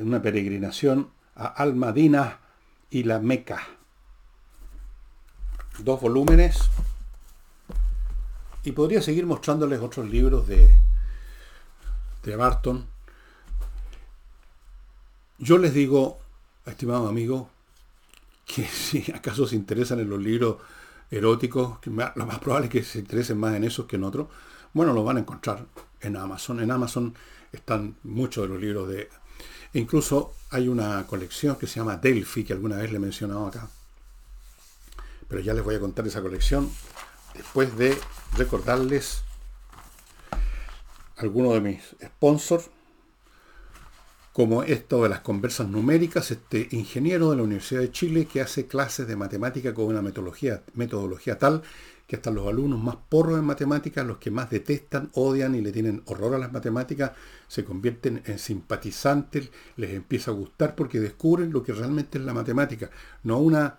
una 0.02 0.22
peregrinación 0.22 1.10
a 1.36 1.48
Al-Madinah 1.48 2.40
y 2.90 3.04
la 3.04 3.20
Meca. 3.20 3.68
Dos 5.80 6.02
volúmenes. 6.02 6.70
Y 8.64 8.72
podría 8.72 9.02
seguir 9.02 9.26
mostrándoles 9.26 9.82
otros 9.82 10.10
libros 10.10 10.48
de, 10.48 10.74
de 12.24 12.36
Barton. 12.36 12.86
Yo 15.40 15.58
les 15.58 15.74
digo, 15.74 16.20
estimado 16.66 17.08
amigo, 17.08 17.50
que 18.46 18.64
si 18.68 19.12
acaso 19.12 19.46
se 19.48 19.56
interesan 19.56 20.00
en 20.00 20.10
los 20.10 20.22
libros 20.22 20.58
eróticos, 21.16 21.80
que 21.80 21.90
lo 21.90 22.26
más 22.26 22.40
probable 22.40 22.68
es 22.68 22.72
que 22.72 22.84
se 22.84 23.00
interesen 23.00 23.38
más 23.38 23.56
en 23.56 23.64
esos 23.64 23.86
que 23.86 23.96
en 23.98 24.04
otros, 24.04 24.28
bueno, 24.74 24.94
lo 24.94 25.04
van 25.04 25.18
a 25.18 25.20
encontrar 25.20 25.66
en 26.02 26.18
Amazon. 26.18 26.60
En 26.60 26.72
Amazon 26.72 27.14
están 27.52 27.96
muchos 28.04 28.44
de 28.44 28.50
los 28.50 28.62
libros 28.62 28.88
de 28.90 29.10
e 29.74 29.80
incluso 29.80 30.36
hay 30.52 30.68
una 30.68 31.06
colección 31.08 31.56
que 31.56 31.66
se 31.66 31.80
llama 31.80 31.98
Delphi, 31.98 32.44
que 32.44 32.54
alguna 32.54 32.78
vez 32.78 32.92
le 32.92 32.98
he 32.98 33.00
mencionado 33.00 33.48
acá. 33.48 33.70
Pero 35.28 35.42
ya 35.42 35.54
les 35.54 35.64
voy 35.64 35.76
a 35.76 35.80
contar 35.80 36.06
esa 36.06 36.22
colección 36.22 36.70
después 37.34 37.76
de 37.76 37.98
recordarles 38.38 39.24
algunos 41.18 41.54
de 41.54 41.62
mis 41.62 41.96
sponsors, 42.04 42.70
como 44.34 44.64
esto 44.64 45.04
de 45.04 45.10
las 45.10 45.20
conversas 45.20 45.70
numéricas, 45.70 46.32
este 46.32 46.68
ingeniero 46.72 47.30
de 47.30 47.38
la 47.38 47.44
Universidad 47.44 47.82
de 47.82 47.92
Chile 47.92 48.26
que 48.26 48.42
hace 48.42 48.66
clases 48.66 49.08
de 49.08 49.16
matemática 49.16 49.76
con 49.76 49.86
una 49.86 50.02
metodología, 50.02 50.64
metodología 50.74 51.38
tal 51.38 51.62
que 52.08 52.18
hasta 52.18 52.32
los 52.32 52.48
alumnos 52.48 52.82
más 52.82 52.98
porros 53.10 53.40
en 53.40 53.46
matemáticas, 53.46 54.06
los 54.06 54.18
que 54.18 54.32
más 54.32 54.50
detestan, 54.50 55.10
odian 55.14 55.56
y 55.56 55.62
le 55.62 55.72
tienen 55.72 56.02
horror 56.06 56.36
a 56.36 56.38
las 56.38 56.52
matemáticas, 56.52 57.12
se 57.48 57.64
convierten 57.64 58.22
en 58.26 58.40
simpatizantes, 58.40 59.52
les 59.78 59.92
empieza 59.92 60.32
a 60.32 60.34
gustar 60.34 60.76
porque 60.76 61.00
descubren 61.00 61.52
lo 61.52 61.64
que 61.64 61.72
realmente 61.72 62.18
es 62.18 62.24
la 62.26 62.34
matemática, 62.34 62.90
no 63.24 63.38
una, 63.38 63.78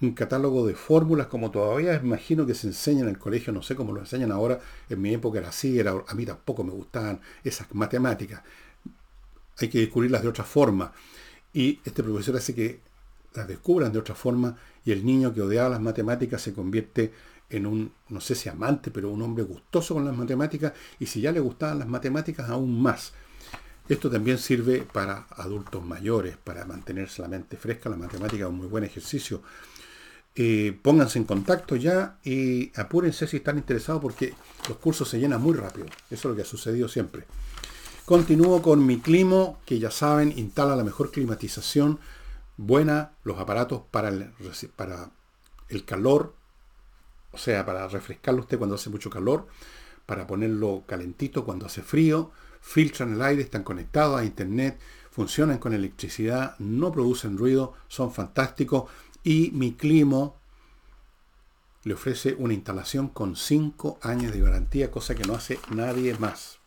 un 0.00 0.12
catálogo 0.12 0.66
de 0.66 0.74
fórmulas 0.74 1.26
como 1.26 1.50
todavía 1.50 1.94
imagino 1.96 2.46
que 2.46 2.54
se 2.54 2.68
enseña 2.68 3.02
en 3.02 3.08
el 3.08 3.18
colegio, 3.18 3.52
no 3.52 3.62
sé 3.62 3.76
cómo 3.76 3.92
lo 3.92 4.00
enseñan 4.00 4.32
ahora, 4.32 4.60
en 4.88 5.02
mi 5.02 5.12
época 5.12 5.40
era 5.40 5.50
así, 5.50 5.78
era, 5.78 5.92
a 6.06 6.14
mí 6.14 6.24
tampoco 6.24 6.64
me 6.64 6.72
gustaban 6.72 7.20
esas 7.44 7.72
matemáticas, 7.74 8.42
hay 9.66 9.70
que 9.70 9.80
descubrirlas 9.80 10.22
de 10.22 10.28
otra 10.28 10.44
forma. 10.44 10.92
Y 11.52 11.80
este 11.84 12.02
profesor 12.02 12.36
hace 12.36 12.54
que 12.54 12.80
las 13.34 13.48
descubran 13.48 13.92
de 13.92 13.98
otra 13.98 14.14
forma 14.14 14.56
y 14.84 14.92
el 14.92 15.04
niño 15.04 15.32
que 15.32 15.42
odiaba 15.42 15.68
las 15.68 15.80
matemáticas 15.80 16.42
se 16.42 16.52
convierte 16.52 17.12
en 17.50 17.66
un, 17.66 17.92
no 18.08 18.20
sé 18.20 18.34
si 18.34 18.48
amante, 18.48 18.90
pero 18.90 19.10
un 19.10 19.20
hombre 19.22 19.44
gustoso 19.44 19.94
con 19.94 20.04
las 20.04 20.16
matemáticas 20.16 20.72
y 20.98 21.06
si 21.06 21.20
ya 21.20 21.32
le 21.32 21.40
gustaban 21.40 21.78
las 21.78 21.88
matemáticas, 21.88 22.48
aún 22.48 22.80
más. 22.80 23.12
Esto 23.88 24.08
también 24.10 24.38
sirve 24.38 24.82
para 24.82 25.26
adultos 25.30 25.84
mayores, 25.84 26.36
para 26.36 26.64
mantenerse 26.64 27.20
la 27.20 27.28
mente 27.28 27.56
fresca. 27.56 27.90
La 27.90 27.96
matemática 27.96 28.44
es 28.44 28.50
un 28.50 28.56
muy 28.56 28.68
buen 28.68 28.84
ejercicio. 28.84 29.42
eh, 30.34 30.78
pónganse 30.80 31.18
en 31.18 31.24
contacto 31.26 31.76
ya 31.76 32.18
y 32.24 32.72
apúrense 32.80 33.26
si 33.26 33.36
están 33.38 33.58
interesados 33.58 34.00
porque 34.00 34.32
los 34.68 34.78
cursos 34.78 35.08
se 35.08 35.18
llenan 35.18 35.42
muy 35.42 35.54
rápido. 35.54 35.86
Eso 36.10 36.14
es 36.14 36.24
lo 36.24 36.36
que 36.36 36.42
ha 36.42 36.46
sucedido 36.46 36.88
siempre. 36.88 37.24
Continúo 38.04 38.62
con 38.62 38.84
mi 38.84 38.98
climo, 38.98 39.60
que 39.64 39.78
ya 39.78 39.92
saben, 39.92 40.36
instala 40.36 40.74
la 40.74 40.82
mejor 40.82 41.12
climatización, 41.12 42.00
buena, 42.56 43.12
los 43.22 43.38
aparatos 43.38 43.82
para 43.92 44.08
el, 45.68 45.84
calor, 45.84 46.34
o 47.30 47.38
sea, 47.38 47.64
para 47.64 47.86
refrescarlo 47.86 48.40
usted 48.40 48.58
cuando 48.58 48.74
hace 48.74 48.90
mucho 48.90 49.08
calor, 49.08 49.46
para 50.04 50.26
ponerlo 50.26 50.82
calentito 50.84 51.44
cuando 51.44 51.66
hace 51.66 51.82
frío, 51.82 52.32
filtran 52.60 53.14
el 53.14 53.22
aire, 53.22 53.42
están 53.42 53.62
conectados 53.62 54.20
a 54.20 54.24
internet, 54.24 54.80
funcionan 55.12 55.58
con 55.58 55.72
electricidad, 55.72 56.58
no 56.58 56.90
producen 56.90 57.38
ruido, 57.38 57.74
son 57.86 58.12
fantásticos 58.12 58.90
y 59.22 59.52
mi 59.52 59.74
climo 59.74 60.36
le 61.84 61.94
ofrece 61.94 62.34
una 62.36 62.54
instalación 62.54 63.08
con 63.08 63.36
5 63.36 64.00
años 64.02 64.32
de 64.32 64.40
garantía, 64.40 64.90
cosa 64.90 65.14
que 65.14 65.24
no 65.24 65.34
hace 65.34 65.60
nadie 65.70 66.18
más. 66.18 66.58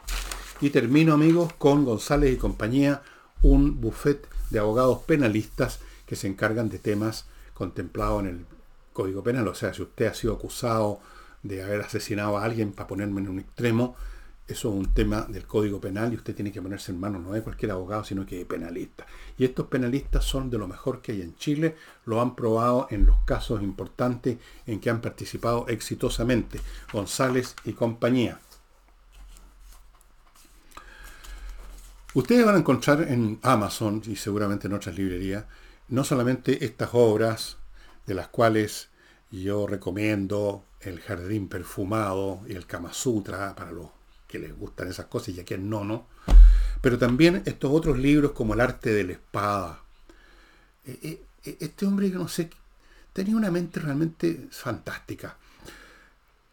Y 0.65 0.71
termino 0.71 1.13
amigos 1.13 1.53
con 1.59 1.85
González 1.85 2.33
y 2.33 2.37
compañía, 2.37 3.03
un 3.43 3.79
buffet 3.79 4.27
de 4.49 4.57
abogados 4.57 5.03
penalistas 5.03 5.79
que 6.07 6.15
se 6.15 6.25
encargan 6.25 6.69
de 6.69 6.79
temas 6.79 7.27
contemplados 7.53 8.21
en 8.21 8.29
el 8.29 8.45
Código 8.91 9.21
Penal. 9.21 9.47
O 9.47 9.53
sea, 9.53 9.75
si 9.75 9.83
usted 9.83 10.07
ha 10.07 10.15
sido 10.15 10.33
acusado 10.33 11.01
de 11.43 11.61
haber 11.61 11.81
asesinado 11.81 12.39
a 12.39 12.43
alguien, 12.43 12.71
para 12.71 12.87
ponerme 12.87 13.21
en 13.21 13.29
un 13.29 13.39
extremo, 13.41 13.95
eso 14.47 14.69
es 14.69 14.75
un 14.75 14.91
tema 14.91 15.27
del 15.29 15.45
Código 15.45 15.79
Penal 15.79 16.13
y 16.13 16.15
usted 16.15 16.33
tiene 16.33 16.51
que 16.51 16.63
ponerse 16.63 16.91
en 16.91 16.99
manos 16.99 17.21
no 17.21 17.33
de 17.33 17.43
cualquier 17.43 17.69
abogado, 17.69 18.03
sino 18.03 18.25
que 18.25 18.39
de 18.39 18.45
penalista. 18.45 19.05
Y 19.37 19.45
estos 19.45 19.67
penalistas 19.67 20.25
son 20.25 20.49
de 20.49 20.57
lo 20.57 20.67
mejor 20.67 21.03
que 21.03 21.11
hay 21.11 21.21
en 21.21 21.35
Chile, 21.35 21.75
lo 22.05 22.21
han 22.21 22.35
probado 22.35 22.87
en 22.89 23.05
los 23.05 23.17
casos 23.25 23.61
importantes 23.61 24.39
en 24.65 24.79
que 24.79 24.89
han 24.89 25.01
participado 25.01 25.67
exitosamente, 25.67 26.59
González 26.91 27.55
y 27.65 27.73
compañía. 27.73 28.39
Ustedes 32.15 32.45
van 32.45 32.55
a 32.55 32.59
encontrar 32.59 33.01
en 33.01 33.39
Amazon 33.41 34.01
y 34.05 34.15
seguramente 34.15 34.67
en 34.67 34.73
otras 34.73 34.95
librerías, 34.95 35.43
no 35.89 36.05
solamente 36.05 36.63
estas 36.63 36.91
obras 36.93 37.57
de 38.05 38.13
las 38.13 38.29
cuales 38.29 38.87
yo 39.31 39.67
recomiendo 39.67 40.63
el 40.79 41.01
jardín 41.01 41.49
perfumado 41.49 42.39
y 42.47 42.53
el 42.53 42.65
Kama 42.65 42.93
Sutra 42.93 43.53
para 43.53 43.73
los 43.73 43.89
que 44.29 44.39
les 44.39 44.57
gustan 44.57 44.87
esas 44.87 45.07
cosas 45.07 45.35
y 45.35 45.41
a 45.41 45.43
quien 45.43 45.69
no, 45.69 45.83
¿no? 45.83 46.07
Pero 46.79 46.97
también 46.97 47.43
estos 47.45 47.69
otros 47.73 47.99
libros 47.99 48.31
como 48.31 48.53
El 48.53 48.61
arte 48.61 48.93
de 48.93 49.03
la 49.03 49.11
espada. 49.11 49.81
E, 50.85 50.97
e, 51.03 51.21
e, 51.43 51.57
este 51.59 51.85
hombre, 51.85 52.07
no 52.11 52.29
sé, 52.29 52.49
tenía 53.11 53.35
una 53.35 53.51
mente 53.51 53.81
realmente 53.81 54.47
fantástica. 54.51 55.35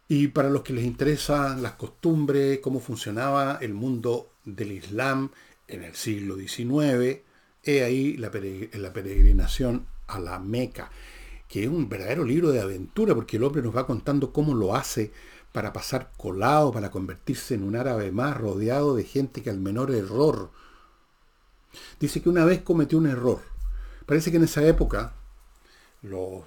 Y 0.09 0.27
para 0.27 0.49
los 0.49 0.63
que 0.63 0.73
les 0.73 0.83
interesan 0.83 1.63
las 1.63 1.73
costumbres, 1.73 2.59
cómo 2.59 2.81
funcionaba 2.81 3.59
el 3.61 3.73
mundo 3.73 4.29
del 4.43 4.73
Islam 4.73 5.31
en 5.67 5.83
el 5.83 5.95
siglo 5.95 6.35
XIX, 6.35 7.21
he 7.63 7.83
ahí 7.83 8.17
la, 8.17 8.31
peregrinación 8.31 9.85
a 10.07 10.19
la 10.19 10.39
Meca, 10.39 10.91
que 11.47 11.63
es 11.63 11.69
un 11.69 11.89
verdadero 11.89 12.25
libro 12.25 12.51
de 12.51 12.61
aventura, 12.61 13.15
porque 13.15 13.37
el 13.37 13.43
hombre 13.43 13.61
nos 13.61 13.75
va 13.75 13.87
contando 13.87 14.33
cómo 14.33 14.53
lo 14.53 14.75
hace, 14.75 15.11
para 15.51 15.71
pasar 15.71 16.11
colado, 16.17 16.71
para 16.71 16.89
convertirse 16.89 17.53
en 17.53 17.63
un 17.63 17.75
árabe 17.75 18.11
más 18.11 18.35
rodeado 18.35 18.95
de 18.95 19.03
gente 19.03 19.43
que 19.43 19.51
al 19.51 19.59
menor 19.59 19.91
error. 19.91 20.51
Dice 21.99 22.21
que 22.21 22.29
una 22.29 22.43
vez 22.43 22.61
cometió 22.61 22.97
un 22.97 23.07
error. 23.07 23.41
Parece 24.05 24.31
que 24.31 24.37
en 24.37 24.43
esa 24.43 24.65
época 24.65 25.13
los, 26.01 26.43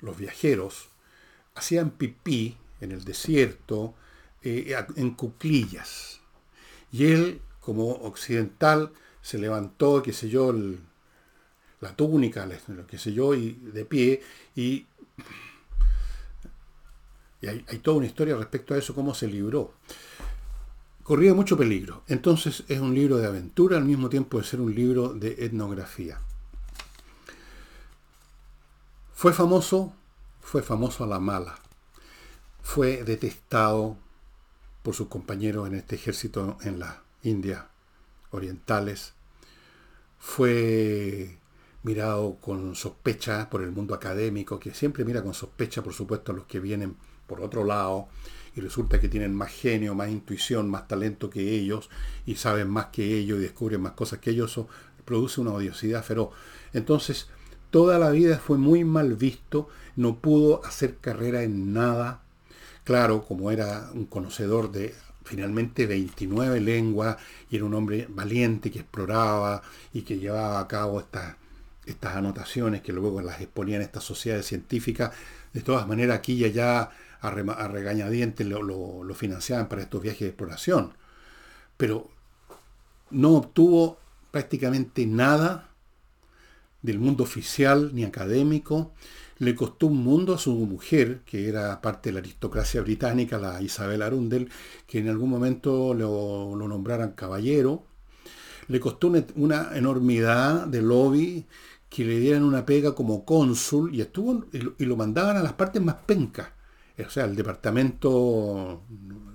los 0.00 0.16
viajeros 0.16 0.88
hacían 1.54 1.90
pipí 1.90 2.56
en 2.80 2.92
el 2.92 3.04
desierto 3.04 3.94
eh, 4.42 4.74
en 4.96 5.10
cuclillas. 5.12 6.20
Y 6.92 7.06
él, 7.06 7.40
como 7.60 7.90
occidental, 7.90 8.92
se 9.22 9.38
levantó, 9.38 10.02
qué 10.02 10.12
sé 10.12 10.28
yo, 10.28 10.54
la 11.80 11.94
túnica, 11.94 12.48
lo 12.68 12.86
que 12.86 12.98
sé 12.98 13.12
yo, 13.12 13.34
y 13.34 13.52
de 13.52 13.84
pie, 13.84 14.22
y 14.56 14.86
y 17.40 17.46
hay, 17.46 17.78
toda 17.82 17.98
una 17.98 18.06
historia 18.06 18.36
respecto 18.36 18.74
a 18.74 18.78
eso, 18.78 18.94
cómo 18.94 19.14
se 19.14 19.28
libró. 19.28 19.74
Corría 21.02 21.34
mucho 21.34 21.56
peligro. 21.56 22.02
Entonces 22.08 22.64
es 22.68 22.80
un 22.80 22.94
libro 22.94 23.16
de 23.16 23.26
aventura 23.26 23.76
al 23.76 23.84
mismo 23.84 24.08
tiempo 24.08 24.38
de 24.38 24.44
ser 24.44 24.60
un 24.60 24.74
libro 24.74 25.14
de 25.14 25.44
etnografía. 25.44 26.20
Fue 29.14 29.32
famoso, 29.32 29.92
fue 30.40 30.62
famoso 30.62 31.04
a 31.04 31.06
la 31.06 31.20
mala. 31.20 31.58
Fue 32.62 33.04
detestado 33.04 33.96
por 34.88 34.94
sus 34.94 35.08
compañeros 35.08 35.66
en 35.68 35.74
este 35.74 35.96
ejército 35.96 36.56
en 36.62 36.78
las 36.78 36.96
Indias 37.22 37.62
orientales. 38.30 39.12
Fue 40.18 41.36
mirado 41.82 42.38
con 42.40 42.74
sospecha 42.74 43.50
por 43.50 43.62
el 43.62 43.70
mundo 43.70 43.94
académico, 43.94 44.58
que 44.58 44.72
siempre 44.72 45.04
mira 45.04 45.22
con 45.22 45.34
sospecha, 45.34 45.82
por 45.82 45.92
supuesto, 45.92 46.32
a 46.32 46.34
los 46.34 46.46
que 46.46 46.58
vienen 46.58 46.96
por 47.26 47.42
otro 47.42 47.64
lado, 47.64 48.08
y 48.56 48.62
resulta 48.62 48.98
que 48.98 49.10
tienen 49.10 49.34
más 49.34 49.52
genio, 49.52 49.94
más 49.94 50.08
intuición, 50.08 50.70
más 50.70 50.88
talento 50.88 51.28
que 51.28 51.42
ellos, 51.42 51.90
y 52.24 52.36
saben 52.36 52.70
más 52.70 52.86
que 52.86 53.18
ellos 53.18 53.40
y 53.40 53.42
descubren 53.42 53.82
más 53.82 53.92
cosas 53.92 54.20
que 54.20 54.30
ellos, 54.30 54.58
produce 55.04 55.42
una 55.42 55.52
odiosidad 55.52 56.02
feroz. 56.02 56.30
Entonces, 56.72 57.28
toda 57.70 57.98
la 57.98 58.08
vida 58.08 58.38
fue 58.38 58.56
muy 58.56 58.84
mal 58.84 59.16
visto, 59.16 59.68
no 59.96 60.20
pudo 60.20 60.64
hacer 60.64 60.96
carrera 60.96 61.42
en 61.42 61.74
nada. 61.74 62.22
Claro, 62.88 63.22
como 63.22 63.50
era 63.50 63.90
un 63.92 64.06
conocedor 64.06 64.72
de 64.72 64.94
finalmente 65.22 65.84
29 65.84 66.58
lenguas 66.58 67.18
y 67.50 67.56
era 67.56 67.66
un 67.66 67.74
hombre 67.74 68.06
valiente 68.08 68.70
que 68.70 68.78
exploraba 68.78 69.60
y 69.92 70.00
que 70.00 70.18
llevaba 70.18 70.58
a 70.58 70.66
cabo 70.68 70.98
estas, 70.98 71.36
anotaciones 72.16 72.80
que 72.80 72.94
luego 72.94 73.20
las 73.20 73.42
exponían 73.42 73.82
estas 73.82 74.04
sociedades 74.04 74.46
científicas, 74.46 75.12
de 75.52 75.60
todas 75.60 75.86
maneras 75.86 76.16
aquí 76.16 76.32
y 76.32 76.46
allá 76.46 76.88
a, 77.20 77.30
regañadientes 77.30 78.46
lo, 78.46 79.14
financiaban 79.14 79.68
para 79.68 79.82
estos 79.82 80.00
viajes 80.00 80.20
de 80.20 80.28
exploración. 80.28 80.94
Pero 81.76 82.08
no 83.10 83.34
obtuvo 83.34 83.98
prácticamente 84.30 85.04
nada 85.04 85.68
del 86.80 86.98
mundo 86.98 87.24
oficial 87.24 87.90
ni 87.94 88.04
académico. 88.04 88.94
Le 89.38 89.54
costó 89.54 89.86
un 89.86 89.98
mundo 89.98 90.34
a 90.34 90.38
su 90.38 90.52
mujer, 90.54 91.20
que 91.24 91.48
era 91.48 91.80
parte 91.80 92.08
de 92.08 92.14
la 92.14 92.20
aristocracia 92.20 92.80
británica, 92.80 93.38
la 93.38 93.62
Isabel 93.62 94.02
Arundel, 94.02 94.50
que 94.86 94.98
en 94.98 95.08
algún 95.08 95.30
momento 95.30 95.94
lo, 95.94 96.54
nombraran 96.56 97.12
caballero. 97.12 97.86
Le 98.68 98.80
costó 98.80 99.12
una, 99.36 99.76
enormidad 99.76 100.66
de 100.66 100.82
lobby 100.82 101.46
que 101.88 102.04
le 102.04 102.18
dieran 102.18 102.44
una 102.44 102.66
pega 102.66 102.94
como 102.94 103.24
cónsul 103.24 103.94
y 103.94 104.02
estuvo 104.02 104.44
y 104.52 104.84
lo 104.84 104.96
mandaban 104.96 105.36
a 105.38 105.42
las 105.42 105.54
partes 105.54 105.80
más 105.80 105.94
pencas 105.94 106.48
o 107.06 107.10
sea, 107.10 107.24
el 107.24 107.36
departamento 107.36 108.82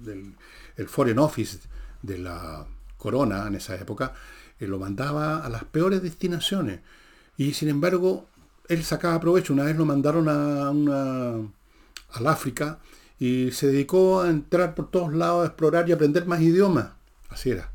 del 0.02 0.36
el 0.76 0.88
Foreign 0.88 1.20
Office 1.20 1.60
de 2.02 2.18
la 2.18 2.66
corona 2.98 3.48
en 3.48 3.56
esa 3.56 3.76
época, 3.76 4.14
eh, 4.60 4.68
lo 4.68 4.80
mandaba 4.80 5.46
a 5.46 5.50
las 5.50 5.66
peores 5.66 6.02
destinaciones. 6.02 6.80
Y 7.38 7.54
sin 7.54 7.70
embargo, 7.70 8.28
él 8.68 8.84
sacaba 8.84 9.20
provecho. 9.20 9.54
Una 9.54 9.64
vez 9.64 9.76
lo 9.76 9.86
mandaron 9.86 10.30
a 10.30 10.70
una, 10.70 11.34
al 12.14 12.28
África 12.28 12.80
y 13.20 13.52
se 13.52 13.68
dedicó 13.68 14.22
a 14.22 14.30
entrar 14.30 14.76
por 14.76 14.90
todos 14.90 15.14
lados, 15.14 15.44
a 15.44 15.48
explorar 15.48 15.88
y 15.88 15.92
aprender 15.92 16.26
más 16.26 16.42
idiomas. 16.42 16.92
Así 17.30 17.52
era. 17.52 17.72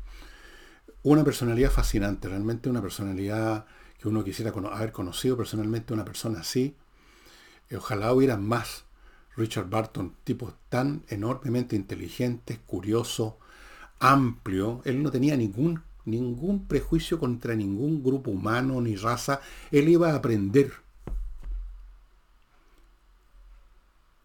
Una 1.03 1.23
personalidad 1.23 1.71
fascinante, 1.71 2.27
realmente 2.27 2.69
una 2.69 2.81
personalidad 2.81 3.65
que 3.99 4.07
uno 4.07 4.23
quisiera 4.23 4.51
haber 4.51 4.91
conocido 4.91 5.37
personalmente, 5.37 5.93
una 5.93 6.05
persona 6.05 6.39
así. 6.41 6.75
ojalá 7.75 8.13
hubiera 8.13 8.37
más 8.37 8.85
Richard 9.35 9.69
Barton, 9.69 10.15
tipo 10.23 10.53
tan 10.69 11.03
enormemente 11.07 11.75
inteligente, 11.75 12.59
curioso, 12.65 13.37
amplio. 13.99 14.81
Él 14.85 15.01
no 15.01 15.11
tenía 15.11 15.37
ningún, 15.37 15.81
ningún 16.09 16.67
prejuicio 16.67 17.19
contra 17.19 17.55
ningún 17.55 18.03
grupo 18.03 18.31
humano 18.31 18.81
ni 18.81 18.95
raza. 18.95 19.41
Él 19.71 19.89
iba 19.89 20.11
a 20.11 20.15
aprender. 20.15 20.71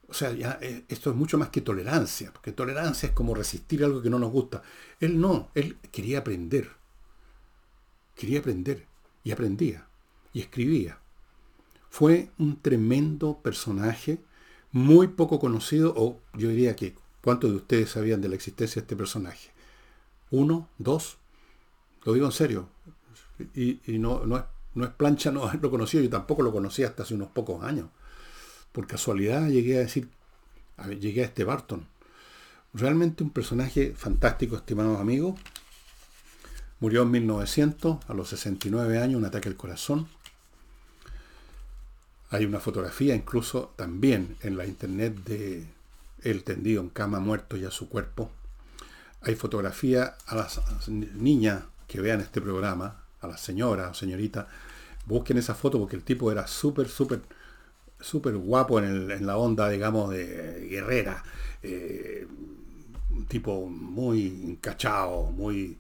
O 0.09 0.12
sea, 0.14 0.33
ya, 0.33 0.59
eh, 0.62 0.85
esto 0.88 1.11
es 1.11 1.16
mucho 1.16 1.38
más 1.38 1.49
que 1.49 1.61
tolerancia, 1.61 2.33
porque 2.33 2.53
tolerancia 2.53 3.09
es 3.09 3.14
como 3.14 3.35
resistir 3.35 3.85
algo 3.85 4.01
que 4.01 4.11
no 4.11 4.18
nos 4.18 4.31
gusta. 4.31 4.62
Él 5.01 5.20
no, 5.20 5.51
él 5.55 5.77
quería 5.90 6.18
aprender. 6.20 6.70
Quería 8.14 8.38
aprender 8.38 8.87
y 9.25 9.33
aprendía 9.33 9.88
y 10.33 10.40
escribía. 10.40 10.99
Fue 11.90 12.31
un 12.38 12.61
tremendo 12.61 13.40
personaje 13.42 14.20
muy 14.73 15.09
poco 15.09 15.38
conocido, 15.38 15.94
o 15.97 16.20
yo 16.35 16.49
diría 16.49 16.77
que, 16.77 16.94
¿cuántos 17.23 17.51
de 17.51 17.57
ustedes 17.57 17.90
sabían 17.90 18.20
de 18.20 18.29
la 18.29 18.35
existencia 18.35 18.81
de 18.81 18.85
este 18.85 18.97
personaje? 18.97 19.51
¿Uno? 20.31 20.68
¿Dos? 20.79 21.18
Lo 22.05 22.12
digo 22.12 22.27
en 22.27 22.33
serio. 22.33 22.69
Y, 23.55 23.81
no, 23.99 24.25
no, 24.25 24.37
es, 24.37 24.45
no 24.75 24.85
es 24.85 24.90
plancha 24.90 25.31
no 25.31 25.45
haberlo 25.49 25.71
conocido, 25.71 26.03
yo 26.03 26.11
tampoco 26.11 26.43
lo 26.43 26.53
conocí 26.53 26.85
hasta 26.85 27.03
hace 27.03 27.14
unos 27.14 27.29
pocos 27.29 27.64
años. 27.64 27.88
Por 28.73 28.87
casualidad 28.87 29.49
llegué 29.49 29.77
a 29.77 29.81
decir, 29.81 30.09
llegué 31.01 31.23
a 31.23 31.27
este 31.27 31.45
Barton. 31.45 31.87
Realmente 32.73 33.23
un 33.23 33.31
personaje 33.31 33.95
fantástico, 33.97 34.57
estimados 34.57 35.01
amigos. 35.01 35.38
Murió 36.81 37.03
en 37.03 37.12
1900, 37.12 37.99
a 38.09 38.14
los 38.14 38.29
69 38.29 38.99
años, 38.99 39.19
un 39.19 39.25
ataque 39.25 39.49
al 39.49 39.57
corazón. 39.57 40.09
Hay 42.31 42.45
una 42.45 42.59
fotografía 42.59 43.14
incluso 43.14 43.73
también 43.77 44.37
en 44.43 44.57
la 44.57 44.67
internet 44.67 45.14
de 45.25 45.69
él 46.23 46.43
tendido 46.43 46.83
en 46.83 46.88
cama, 46.88 47.21
muerto 47.21 47.57
ya 47.57 47.71
su 47.71 47.88
cuerpo. 47.88 48.31
Hay 49.21 49.37
fotografía 49.37 50.17
a 50.27 50.35
las 50.35 50.61
niñas 50.88 51.62
que 51.87 52.01
vean 52.01 52.20
este 52.20 52.40
programa, 52.40 53.05
a 53.20 53.27
las 53.27 53.40
señoras 53.40 53.90
o 53.90 53.94
señoritas, 53.94 54.47
busquen 55.07 55.38
esa 55.38 55.55
foto 55.55 55.79
porque 55.79 55.97
el 55.97 56.03
tipo 56.03 56.31
era 56.31 56.47
súper, 56.47 56.88
súper, 56.88 57.23
súper 58.01 58.37
guapo 58.37 58.79
en, 58.81 59.27
la 59.27 59.37
onda, 59.37 59.68
digamos, 59.68 60.11
de 60.11 60.66
guerrera. 60.68 61.23
Eh, 61.62 62.27
un 63.11 63.27
tipo 63.27 63.66
muy 63.66 64.27
encachado, 64.44 65.31
muy 65.31 65.79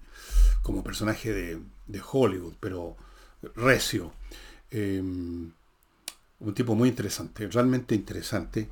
como 0.62 0.82
personaje 0.82 1.32
de, 1.32 2.00
Hollywood, 2.12 2.54
pero 2.60 2.96
recio. 3.56 4.12
Em, 4.70 5.50
un 6.40 6.54
tipo 6.54 6.74
muy 6.74 6.88
interesante, 6.88 7.46
realmente 7.48 7.94
interesante 7.94 8.68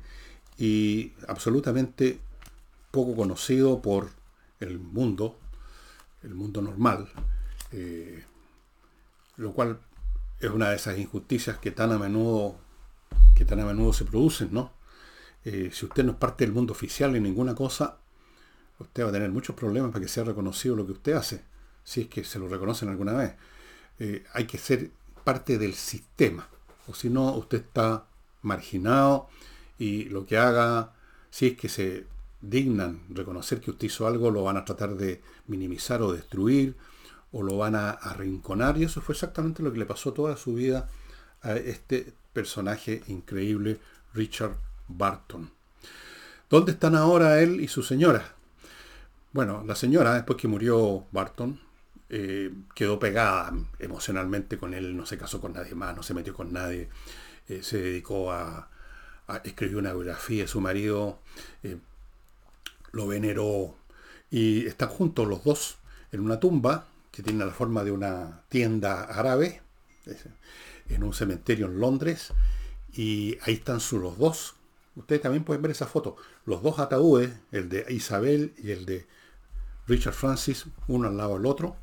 y 0.57 1.13
absolutamente 1.27 2.19
poco 2.91 3.15
conocido 3.15 3.81
por 3.81 4.09
el 4.59 4.79
mundo, 4.79 5.39
el 6.23 6.33
mundo 6.33 6.61
normal, 6.61 7.09
eh, 7.71 8.23
lo 9.37 9.53
cual 9.53 9.79
es 10.39 10.49
una 10.49 10.69
de 10.69 10.75
esas 10.75 10.97
injusticias 10.97 11.57
que 11.57 11.71
tan 11.71 11.91
a 11.91 11.97
menudo, 11.97 12.57
que 13.35 13.45
tan 13.45 13.59
a 13.59 13.65
menudo 13.65 13.93
se 13.93 14.05
producen, 14.05 14.49
¿no? 14.51 14.71
Eh, 15.45 15.69
si 15.73 15.85
usted 15.85 16.03
no 16.03 16.13
es 16.13 16.17
parte 16.17 16.45
del 16.45 16.53
mundo 16.53 16.73
oficial 16.73 17.15
en 17.15 17.23
ninguna 17.23 17.53
cosa, 17.53 17.97
usted 18.79 19.03
va 19.03 19.09
a 19.09 19.11
tener 19.11 19.31
muchos 19.31 19.55
problemas 19.55 19.91
para 19.91 20.01
que 20.01 20.07
sea 20.07 20.23
reconocido 20.23 20.75
lo 20.75 20.85
que 20.85 20.93
usted 20.93 21.13
hace, 21.13 21.43
si 21.83 22.01
es 22.01 22.07
que 22.07 22.23
se 22.23 22.39
lo 22.39 22.47
reconocen 22.47 22.89
alguna 22.89 23.13
vez. 23.13 23.35
Eh, 23.99 24.23
hay 24.33 24.45
que 24.45 24.57
ser 24.57 24.91
parte 25.23 25.57
del 25.57 25.73
sistema, 25.73 26.47
o 26.87 26.93
si 26.93 27.09
no, 27.09 27.33
usted 27.33 27.59
está 27.59 28.05
marginado 28.41 29.29
y 29.77 30.05
lo 30.05 30.25
que 30.25 30.37
haga, 30.37 30.93
si 31.29 31.47
es 31.47 31.57
que 31.57 31.69
se 31.69 32.05
dignan 32.43 33.01
reconocer 33.09 33.61
que 33.61 33.71
usted 33.71 33.87
hizo 33.87 34.05
algo, 34.05 34.29
lo 34.29 34.43
van 34.43 34.57
a 34.57 34.65
tratar 34.65 34.95
de 34.95 35.21
minimizar 35.47 36.01
o 36.01 36.11
destruir, 36.11 36.75
o 37.31 37.41
lo 37.41 37.57
van 37.57 37.75
a 37.75 37.91
arrinconar, 37.91 38.77
y 38.77 38.83
eso 38.83 39.01
fue 39.01 39.13
exactamente 39.13 39.63
lo 39.63 39.71
que 39.71 39.79
le 39.79 39.85
pasó 39.85 40.13
toda 40.13 40.35
su 40.37 40.53
vida 40.53 40.89
a 41.41 41.53
este 41.53 42.13
personaje 42.33 43.01
increíble, 43.07 43.79
Richard 44.13 44.57
Barton. 44.87 45.49
¿Dónde 46.49 46.73
están 46.73 46.95
ahora 46.95 47.41
él 47.41 47.61
y 47.61 47.67
su 47.67 47.81
señora? 47.81 48.35
Bueno, 49.31 49.63
la 49.65 49.75
señora, 49.75 50.13
después 50.13 50.37
que 50.37 50.47
murió 50.47 51.05
Barton, 51.11 51.59
eh, 52.09 52.53
quedó 52.75 52.99
pegada 52.99 53.51
emocionalmente 53.79 54.57
con 54.57 54.73
él, 54.73 54.95
no 54.95 55.05
se 55.07 55.17
casó 55.17 55.41
con 55.41 55.53
nadie 55.53 55.73
más, 55.73 55.95
no 55.95 56.03
se 56.03 56.13
metió 56.13 56.35
con 56.35 56.53
nadie, 56.53 56.89
eh, 57.47 57.63
se 57.63 57.81
dedicó 57.81 58.31
a, 58.31 58.69
escribir 59.43 59.77
una 59.77 59.93
biografía, 59.93 60.47
su 60.47 60.61
marido 60.61 61.19
eh, 61.63 61.77
lo 62.93 63.07
veneró 63.07 63.75
y 64.31 64.65
están 64.65 64.89
juntos 64.89 65.27
los 65.27 65.43
dos 65.43 65.77
en 66.11 66.21
una 66.21 66.39
tumba 66.39 66.87
que 67.11 67.21
tiene 67.21 67.45
la 67.45 67.51
forma 67.51 67.83
de 67.83 67.91
una 67.91 68.41
tienda 68.49 69.03
árabe, 69.03 69.61
en 70.89 71.03
un 71.03 71.13
cementerio 71.13 71.67
en 71.67 71.79
Londres, 71.79 72.33
y 72.93 73.37
ahí 73.41 73.55
están 73.55 73.79
sus 73.79 74.01
los 74.01 74.17
dos. 74.17 74.55
Ustedes 74.95 75.21
también 75.21 75.43
pueden 75.43 75.61
ver 75.61 75.71
esa 75.71 75.85
foto. 75.85 76.15
Los 76.45 76.63
dos 76.63 76.79
ataúdes, 76.79 77.31
el 77.51 77.69
de 77.69 77.85
Isabel 77.89 78.53
y 78.57 78.71
el 78.71 78.85
de 78.85 79.05
Richard 79.87 80.13
Francis, 80.13 80.65
uno 80.87 81.07
al 81.07 81.17
lado 81.17 81.35
del 81.35 81.45
otro. 81.45 81.75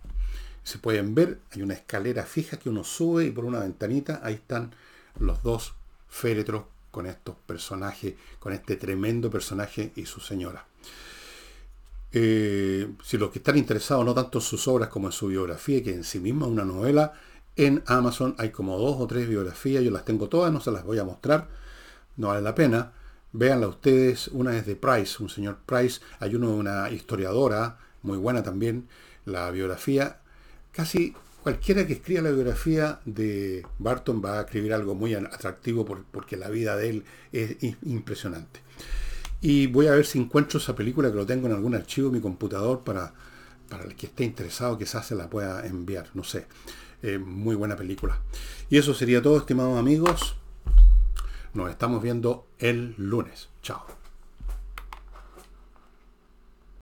Se 0.64 0.78
pueden 0.78 1.14
ver, 1.14 1.40
hay 1.52 1.62
una 1.62 1.74
escalera 1.74 2.24
fija 2.24 2.56
que 2.58 2.68
uno 2.68 2.82
sube 2.82 3.24
y 3.26 3.30
por 3.30 3.44
una 3.44 3.60
ventanita 3.60 4.20
ahí 4.22 4.34
están 4.34 4.74
los 5.18 5.42
dos 5.42 5.74
féretros 6.08 6.64
con 6.90 7.06
estos 7.06 7.36
personajes, 7.46 8.14
con 8.38 8.52
este 8.52 8.76
tremendo 8.76 9.30
personaje 9.30 9.92
y 9.96 10.06
su 10.06 10.20
señora. 10.20 10.66
Eh, 12.12 12.92
si 13.04 13.18
los 13.18 13.30
que 13.30 13.38
están 13.38 13.56
interesados 13.56 14.04
no 14.04 14.14
tanto 14.14 14.38
en 14.38 14.42
sus 14.42 14.66
obras 14.66 14.88
como 14.88 15.08
en 15.08 15.12
su 15.12 15.28
biografía, 15.28 15.82
que 15.82 15.94
en 15.94 16.04
sí 16.04 16.18
misma 16.18 16.46
es 16.46 16.52
una 16.52 16.64
novela, 16.64 17.12
en 17.56 17.82
Amazon 17.86 18.34
hay 18.38 18.50
como 18.50 18.78
dos 18.78 18.96
o 19.00 19.06
tres 19.06 19.28
biografías, 19.28 19.82
yo 19.84 19.90
las 19.90 20.04
tengo 20.04 20.28
todas, 20.28 20.52
no 20.52 20.60
se 20.60 20.70
las 20.70 20.84
voy 20.84 20.98
a 20.98 21.04
mostrar, 21.04 21.48
no 22.16 22.28
vale 22.28 22.42
la 22.42 22.54
pena. 22.54 22.92
Véanla 23.32 23.68
ustedes, 23.68 24.28
una 24.28 24.56
es 24.56 24.66
de 24.66 24.74
Price, 24.74 25.22
un 25.22 25.28
señor 25.28 25.58
Price, 25.64 26.00
hay 26.18 26.34
uno 26.34 26.48
de 26.48 26.54
una 26.54 26.90
historiadora, 26.90 27.78
muy 28.02 28.18
buena 28.18 28.42
también, 28.42 28.88
la 29.24 29.50
biografía. 29.50 30.18
Casi 30.72 31.14
cualquiera 31.42 31.86
que 31.86 31.94
escriba 31.94 32.22
la 32.22 32.30
biografía 32.30 33.00
de 33.04 33.66
Barton 33.78 34.22
va 34.24 34.38
a 34.38 34.42
escribir 34.42 34.72
algo 34.72 34.94
muy 34.94 35.14
atractivo 35.14 35.84
porque 35.84 36.36
la 36.36 36.48
vida 36.48 36.76
de 36.76 36.90
él 36.90 37.04
es 37.32 37.56
impresionante. 37.82 38.60
Y 39.40 39.66
voy 39.68 39.86
a 39.86 39.92
ver 39.92 40.04
si 40.04 40.18
encuentro 40.18 40.58
esa 40.58 40.74
película 40.74 41.10
que 41.10 41.16
lo 41.16 41.26
tengo 41.26 41.46
en 41.46 41.54
algún 41.54 41.74
archivo 41.74 42.08
en 42.08 42.14
mi 42.14 42.20
computador 42.20 42.80
para, 42.84 43.14
para 43.68 43.84
el 43.84 43.94
que 43.94 44.06
esté 44.06 44.24
interesado 44.24 44.76
quizás 44.76 45.06
se 45.06 45.14
la 45.14 45.30
pueda 45.30 45.66
enviar. 45.66 46.10
No 46.14 46.24
sé. 46.24 46.46
Muy 47.24 47.54
buena 47.54 47.76
película. 47.76 48.20
Y 48.68 48.76
eso 48.76 48.92
sería 48.92 49.22
todo, 49.22 49.38
estimados 49.38 49.78
amigos. 49.78 50.36
Nos 51.54 51.70
estamos 51.70 52.02
viendo 52.02 52.46
el 52.58 52.94
lunes. 52.98 53.48
Chao. 53.62 53.99